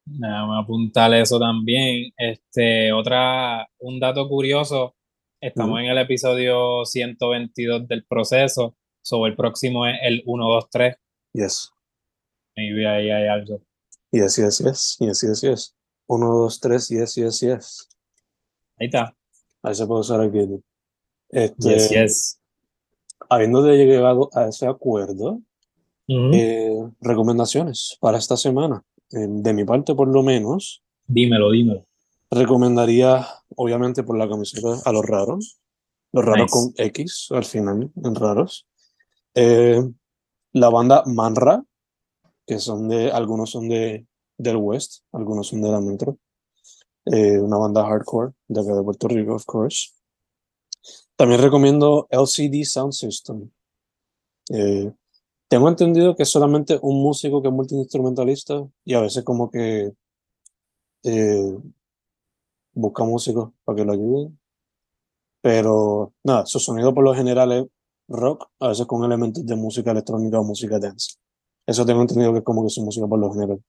Nada, 0.07 0.47
me 0.47 0.59
apuntarle 0.59 1.21
eso 1.21 1.39
también. 1.39 2.11
Este, 2.17 2.93
otra, 2.93 3.69
un 3.81 4.01
dato 4.01 4.27
curioso, 4.29 4.95
estamos 5.41 5.81
en 5.81 5.87
el 5.87 5.99
episodio 5.99 6.85
122 6.87 7.87
del 7.87 8.07
proceso, 8.07 8.77
sobre 9.03 9.33
el 9.33 9.37
próximo 9.37 9.87
es 9.87 9.97
el 10.03 10.23
1, 10.25 10.49
2, 10.49 10.71
3. 10.71 10.97
Yes. 11.35 11.74
Maybe 12.57 12.87
ahí 12.87 13.11
hay 13.11 13.29
algo. 13.29 13.61
Yes, 14.11 14.37
yes, 14.37 14.59
yes, 14.59 14.97
yes, 15.01 15.21
yes, 15.23 15.41
yes. 15.43 15.75
1, 16.07 16.27
2, 16.27 16.61
3, 16.61 16.89
yes, 16.89 17.15
yes, 17.17 17.41
yes. 17.41 17.89
Ahí 18.79 18.87
está. 18.87 19.17
Ahí 19.63 19.75
se 19.75 19.87
puede 19.87 20.01
usar 20.01 20.21
aquí. 20.21 20.39
Este, 21.31 21.69
yes, 21.69 21.91
yes. 21.91 22.41
Habiendo 23.29 23.67
llegado 23.67 24.31
a 24.35 24.49
ese 24.49 24.67
acuerdo, 24.67 25.41
eh, 26.07 26.89
recomendaciones 27.01 27.97
para 28.01 28.19
esta 28.19 28.37
semana. 28.37 28.85
Eh, 29.11 29.27
de 29.29 29.53
mi 29.53 29.65
parte, 29.65 29.95
por 29.95 30.09
lo 30.09 30.23
menos. 30.23 30.83
Dímelo, 31.07 31.51
dímelo. 31.51 31.87
Recomendaría, 32.31 33.27
obviamente, 33.57 34.03
por 34.03 34.17
la 34.19 34.29
camiseta 34.29 34.81
a 34.85 34.93
los 34.93 35.05
raros. 35.05 35.59
Los 36.13 36.25
raros 36.25 36.51
con 36.51 36.73
X 36.77 37.29
al 37.31 37.45
final, 37.45 37.91
en 37.97 38.15
raros. 38.15 38.67
Eh, 39.35 39.83
la 40.53 40.69
banda 40.69 41.03
Manra, 41.07 41.65
que 42.47 42.59
son 42.59 42.89
de, 42.89 43.11
algunos 43.11 43.51
son 43.51 43.69
de, 43.69 44.07
del 44.39 44.57
West, 44.57 45.03
algunos 45.13 45.49
son 45.49 45.63
de 45.63 45.71
la 45.71 45.81
Metro. 45.81 46.19
Eh, 47.07 47.39
una 47.39 47.59
banda 47.59 47.85
hardcore 47.85 48.33
de 48.49 48.61
acá 48.61 48.75
de 48.75 48.83
Puerto 48.83 49.09
Rico, 49.09 49.35
of 49.35 49.45
course. 49.45 49.91
También 51.17 51.41
recomiendo 51.41 52.07
LCD 52.11 52.65
Sound 52.65 52.93
System. 52.93 53.51
Eh, 54.51 54.93
tengo 55.49 55.69
entendido 55.69 56.17
que 56.17 56.25
es 56.25 56.31
solamente 56.31 56.79
un 56.83 57.03
músico 57.03 57.41
que 57.43 57.49
es 57.49 57.55
multiinstrumentalista 57.55 58.67
y 58.85 58.95
a 58.95 59.01
veces 59.01 59.23
como 59.25 59.51
que 59.51 59.93
eh, 61.05 61.59
busca 62.73 63.05
músicos 63.05 63.53
para 63.65 63.77
que 63.77 63.85
lo 63.85 63.93
ayuden. 63.93 64.39
Pero 65.43 66.15
nada, 66.25 66.47
su 66.47 66.59
sonido 66.59 66.95
por 66.95 67.05
lo 67.05 67.15
general 67.15 67.53
es 67.53 67.67
rock, 68.09 68.49
a 68.61 68.69
veces 68.69 68.87
con 68.87 69.05
elementos 69.05 69.45
de 69.45 69.57
música 69.57 69.91
electrónica 69.91 70.41
o 70.41 70.45
música 70.45 70.79
dance. 70.79 71.17
Eso 71.67 71.87
tengo 71.87 72.03
entendido 72.03 72.33
que 72.33 72.39
es 72.39 72.45
como 72.45 72.63
que 72.63 72.71
su 72.71 72.83
música 72.85 73.07
por 73.07 73.19
lo 73.19 73.33
general. 73.33 73.63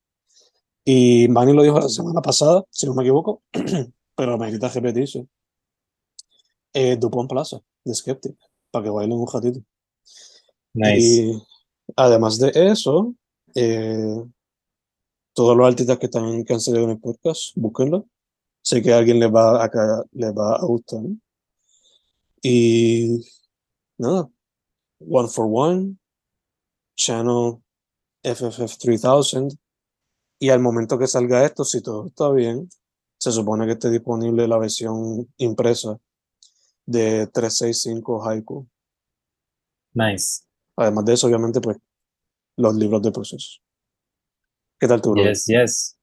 Y 0.84 1.27
Manny 1.29 1.53
lo 1.53 1.63
dijo 1.63 1.79
la 1.79 1.89
semana 1.89 2.21
pasada, 2.21 2.63
si 2.69 2.86
no 2.86 2.93
me 2.93 3.03
equivoco, 3.03 3.41
pero 4.15 4.38
me 4.38 4.51
quita 4.51 4.69
repetirse. 4.69 5.27
Eh, 6.73 6.97
Dupont 6.97 7.29
Plaza, 7.29 7.60
de 7.84 7.95
Skeptic, 7.95 8.38
para 8.69 8.84
que 8.84 8.89
bailen 8.91 9.17
un 9.17 9.27
ratito. 9.31 9.62
Nice. 10.73 11.41
Además 11.95 12.38
de 12.38 12.51
eso, 12.53 13.15
eh, 13.55 14.23
todos 15.34 15.58
los 15.58 15.67
artistas 15.67 15.97
que 15.97 16.05
están 16.05 16.43
que 16.43 16.53
han 16.53 16.60
salido 16.60 16.84
en 16.84 16.91
el 16.91 16.99
podcast, 16.99 17.53
búsquenlo. 17.55 18.05
Sé 18.62 18.81
que 18.81 18.93
a 18.93 18.97
alguien 18.97 19.19
les 19.19 19.34
va 19.34 19.63
a, 19.63 20.03
les 20.12 20.34
va 20.34 20.55
a 20.55 20.65
gustar. 20.65 21.01
Y 22.41 23.25
nada, 23.97 24.29
One 24.99 25.29
for 25.29 25.47
One, 25.49 25.97
Channel 26.95 27.58
FFF3000. 28.25 29.57
Y 30.39 30.49
al 30.49 30.59
momento 30.59 30.99
que 30.99 31.07
salga 31.07 31.45
esto, 31.45 31.63
si 31.63 31.81
todo 31.81 32.07
está 32.07 32.29
bien, 32.31 32.69
se 33.17 33.31
supone 33.31 33.65
que 33.65 33.73
esté 33.73 33.89
disponible 33.89 34.47
la 34.47 34.57
versión 34.57 35.27
impresa 35.38 35.97
de 36.85 37.27
365 37.27 38.27
Haiku. 38.27 38.67
Nice. 39.93 40.43
Además 40.75 41.05
de 41.05 41.13
eso, 41.13 41.27
obviamente, 41.27 41.61
pues, 41.61 41.77
los 42.57 42.75
libros 42.75 43.01
de 43.01 43.11
proceso. 43.11 43.59
¿Qué 44.79 44.88
tal 44.88 45.01
tú, 45.01 45.15
Yes, 45.15 45.45
yes. 45.45 45.97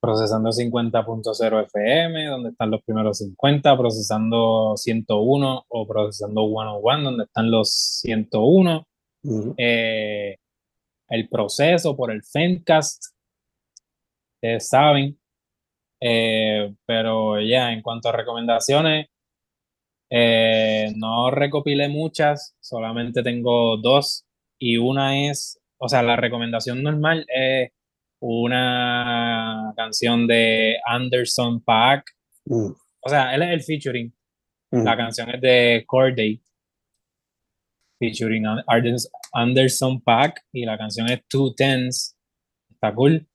Procesando 0.00 0.50
50.0 0.50 1.64
FM, 1.64 2.26
donde 2.26 2.50
están 2.50 2.70
los 2.70 2.82
primeros 2.82 3.18
50, 3.18 3.76
procesando 3.78 4.74
101 4.76 5.64
o 5.66 5.86
procesando 5.86 6.46
101, 6.46 7.02
donde 7.02 7.24
están 7.24 7.50
los 7.50 8.00
101. 8.02 8.86
Eh, 9.56 10.36
el 11.08 11.28
proceso 11.28 11.96
por 11.96 12.10
el 12.10 12.22
Fencast, 12.22 13.14
ustedes 14.36 14.68
saben. 14.68 15.18
Eh, 16.00 16.74
pero 16.84 17.40
ya, 17.40 17.72
en 17.72 17.80
cuanto 17.80 18.08
a 18.08 18.12
recomendaciones, 18.12 19.08
eh, 20.10 20.92
no 20.96 21.30
recopilé 21.30 21.88
muchas, 21.88 22.54
solamente 22.60 23.22
tengo 23.22 23.78
dos 23.78 24.26
y 24.58 24.76
una 24.76 25.28
es, 25.28 25.60
o 25.78 25.88
sea, 25.88 26.02
la 26.02 26.16
recomendación 26.16 26.82
normal 26.82 27.26
es 27.28 27.70
una 28.20 29.72
canción 29.76 30.26
de 30.26 30.76
Anderson 30.86 31.62
Paak. 31.62 32.04
Mm. 32.46 32.70
O 33.00 33.08
sea, 33.08 33.34
él 33.34 33.42
es 33.42 33.50
el 33.50 33.62
featuring. 33.62 34.14
La 34.70 34.94
mm. 34.94 34.96
canción 34.96 35.30
es 35.30 35.40
de 35.40 35.84
Corday, 35.86 36.40
featuring 38.04 38.44
Anderson 39.32 40.00
Paak 40.00 40.42
y 40.52 40.64
la 40.64 40.76
canción 40.76 41.08
es 41.10 41.22
Two 41.28 41.54
Tens. 41.54 42.16
Está 42.70 42.94
cool. 42.94 43.26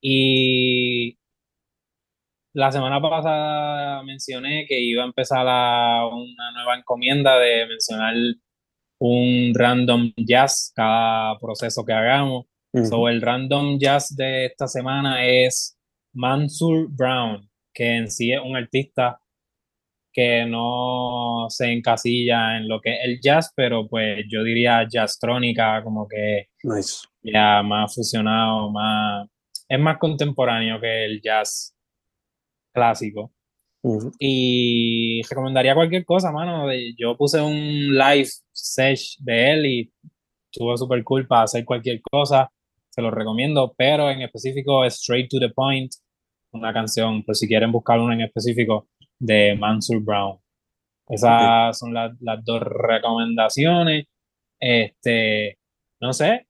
Y 0.00 1.18
la 2.54 2.72
semana 2.72 3.00
pasada 3.00 4.02
mencioné 4.02 4.66
que 4.66 4.80
iba 4.80 5.02
a 5.02 5.06
empezar 5.06 5.44
una 5.44 6.52
nueva 6.52 6.76
encomienda 6.76 7.38
de 7.38 7.66
mencionar 7.66 8.14
un 9.00 9.52
random 9.54 10.12
jazz 10.16 10.72
cada 10.74 11.38
proceso 11.38 11.84
que 11.84 11.92
hagamos. 11.92 12.46
Ujú. 12.72 12.84
So, 12.84 13.08
el 13.08 13.22
random 13.22 13.78
jazz 13.78 14.14
de 14.14 14.46
esta 14.46 14.66
semana 14.66 15.24
es 15.24 15.78
Mansur 16.14 16.88
Brown, 16.90 17.48
que 17.72 17.96
en 17.96 18.10
sí 18.10 18.32
es 18.32 18.40
un 18.40 18.56
artista 18.56 19.20
que 20.18 20.44
no 20.46 21.46
se 21.48 21.70
encasilla 21.72 22.56
en 22.56 22.66
lo 22.66 22.80
que 22.80 22.90
es 22.94 22.98
el 23.04 23.20
jazz, 23.20 23.52
pero 23.54 23.86
pues 23.86 24.24
yo 24.28 24.42
diría 24.42 24.84
jazztrónica, 24.90 25.80
como 25.84 26.08
que 26.08 26.48
Nice. 26.64 27.06
ya 27.22 27.62
más 27.62 27.94
fusionado, 27.94 28.68
más 28.72 29.28
es 29.68 29.78
más 29.78 29.96
contemporáneo 29.98 30.80
que 30.80 31.04
el 31.04 31.20
jazz 31.22 31.72
clásico. 32.74 33.30
Y 34.18 35.22
recomendaría 35.28 35.74
cualquier 35.76 36.04
cosa, 36.04 36.32
mano. 36.32 36.66
de- 36.66 36.94
Yo 36.98 37.16
puse 37.16 37.40
un 37.40 37.96
live 37.96 38.28
sesh 38.52 39.18
de 39.20 39.52
él 39.52 39.66
y 39.66 39.92
estuvo 40.50 40.76
súper 40.76 41.04
cool 41.04 41.28
para 41.28 41.42
hacer 41.42 41.64
cualquier 41.64 42.00
cosa. 42.02 42.50
Se 42.90 43.00
lo 43.02 43.12
recomiendo, 43.12 43.72
pero 43.78 44.10
en 44.10 44.22
específico 44.22 44.84
es 44.84 44.94
Straight 44.94 45.30
to 45.30 45.38
the 45.38 45.50
Point, 45.50 45.92
una 46.52 46.72
canción, 46.72 47.22
por 47.22 47.36
si 47.36 47.46
quieren 47.46 47.70
buscar 47.70 48.00
una 48.00 48.14
en 48.14 48.22
específico, 48.22 48.88
de 49.18 49.56
Mansur 49.58 50.00
Brown. 50.02 50.38
Esas 51.08 51.78
son 51.78 51.94
las, 51.94 52.12
las 52.20 52.44
dos 52.44 52.62
recomendaciones. 52.62 54.06
Este, 54.60 55.58
no 56.00 56.12
sé, 56.12 56.46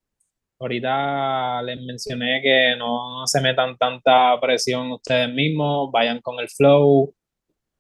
ahorita 0.58 1.62
les 1.62 1.80
mencioné 1.82 2.40
que 2.42 2.74
no 2.76 3.26
se 3.26 3.40
metan 3.40 3.76
tanta 3.76 4.38
presión 4.40 4.92
ustedes 4.92 5.32
mismos, 5.32 5.90
vayan 5.92 6.20
con 6.20 6.40
el 6.40 6.48
flow, 6.48 7.14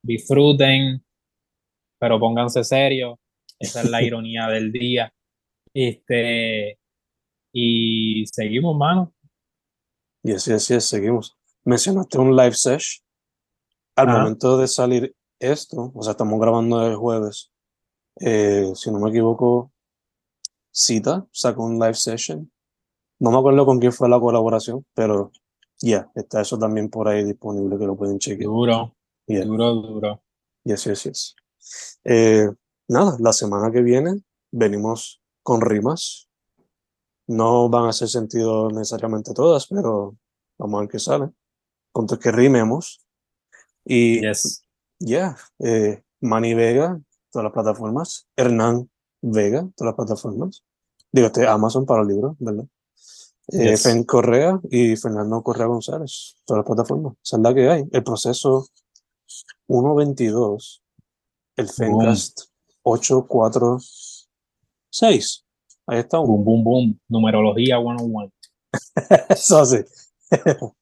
disfruten, 0.02 1.04
pero 1.98 2.20
pónganse 2.20 2.64
serios. 2.64 3.18
Esa 3.58 3.82
es 3.82 3.90
la 3.90 4.02
ironía 4.02 4.46
del 4.48 4.70
día. 4.70 5.12
Este, 5.74 6.78
y 7.52 8.24
seguimos, 8.26 8.76
mano. 8.76 9.14
Y 10.22 10.32
así, 10.32 10.52
así 10.52 10.74
es, 10.74 10.84
seguimos. 10.84 11.36
Mencionaste 11.64 12.18
un 12.18 12.36
live 12.36 12.54
sesh. 12.54 13.02
Al 13.98 14.08
momento 14.08 14.58
de 14.58 14.68
salir 14.68 15.14
esto, 15.38 15.92
o 15.94 16.02
sea, 16.02 16.12
estamos 16.12 16.40
grabando 16.40 16.86
el 16.86 16.96
jueves, 16.96 17.52
eh, 18.20 18.70
si 18.74 18.90
no 18.90 18.98
me 18.98 19.10
equivoco, 19.10 19.72
Cita 20.70 21.26
sacó 21.32 21.64
un 21.64 21.78
live 21.78 21.94
session. 21.94 22.50
No 23.20 23.30
me 23.30 23.38
acuerdo 23.38 23.66
con 23.66 23.78
quién 23.80 23.92
fue 23.92 24.08
la 24.08 24.20
colaboración, 24.20 24.86
pero 24.94 25.32
ya, 25.80 26.10
está 26.14 26.40
eso 26.40 26.58
también 26.58 26.88
por 26.88 27.08
ahí 27.08 27.24
disponible 27.24 27.78
que 27.78 27.86
lo 27.86 27.96
pueden 27.96 28.18
chequear. 28.18 28.48
Duro, 28.48 28.94
Yeah. 29.26 29.44
duro, 29.44 29.74
duro. 29.74 30.22
Yes, 30.64 30.84
yes, 30.84 31.02
yes. 31.04 31.36
Eh, 32.04 32.48
nada, 32.88 33.16
la 33.20 33.32
semana 33.32 33.70
que 33.70 33.82
viene 33.82 34.22
venimos 34.50 35.20
con 35.42 35.60
rimas. 35.60 36.28
No 37.26 37.68
van 37.68 37.84
a 37.84 37.88
hacer 37.90 38.08
sentido 38.08 38.70
necesariamente 38.70 39.34
todas, 39.34 39.66
pero 39.66 40.16
vamos 40.56 40.78
a 40.78 40.80
ver 40.80 40.88
qué 40.88 40.98
sale. 40.98 41.28
Con 41.92 42.06
que 42.06 42.32
rimemos. 42.32 43.04
Y 43.90 44.20
Yes. 44.20 44.64
ya, 45.00 45.34
eh, 45.60 46.02
Manny 46.20 46.52
Vega, 46.54 47.00
todas 47.32 47.44
las 47.44 47.52
plataformas. 47.52 48.26
Hernán 48.36 48.90
Vega, 49.22 49.66
todas 49.76 49.92
las 49.92 49.94
plataformas. 50.06 50.62
Digo, 51.10 51.28
este 51.28 51.46
Amazon 51.46 51.86
para 51.86 52.02
el 52.02 52.08
libro, 52.08 52.36
¿verdad? 52.38 52.66
Eh, 53.52 53.70
Yes. 53.70 53.82
Fen 53.84 54.04
Correa 54.04 54.60
y 54.70 54.94
Fernando 54.96 55.42
Correa 55.42 55.66
González, 55.66 56.36
todas 56.44 56.58
las 56.58 56.66
plataformas. 56.66 57.14
Esa 57.24 57.36
es 57.38 57.42
la 57.42 57.54
que 57.54 57.70
hay. 57.70 57.84
El 57.90 58.04
proceso 58.04 58.68
1.22, 59.68 60.82
el 61.56 61.68
Fencast 61.68 62.42
846. 62.82 65.44
Ahí 65.86 66.00
está. 66.00 66.18
Boom, 66.18 66.44
boom, 66.44 66.62
boom. 66.64 67.00
Numerología 67.08 67.78
101. 67.78 68.30
Eso 69.30 69.64
sí. 69.64 69.78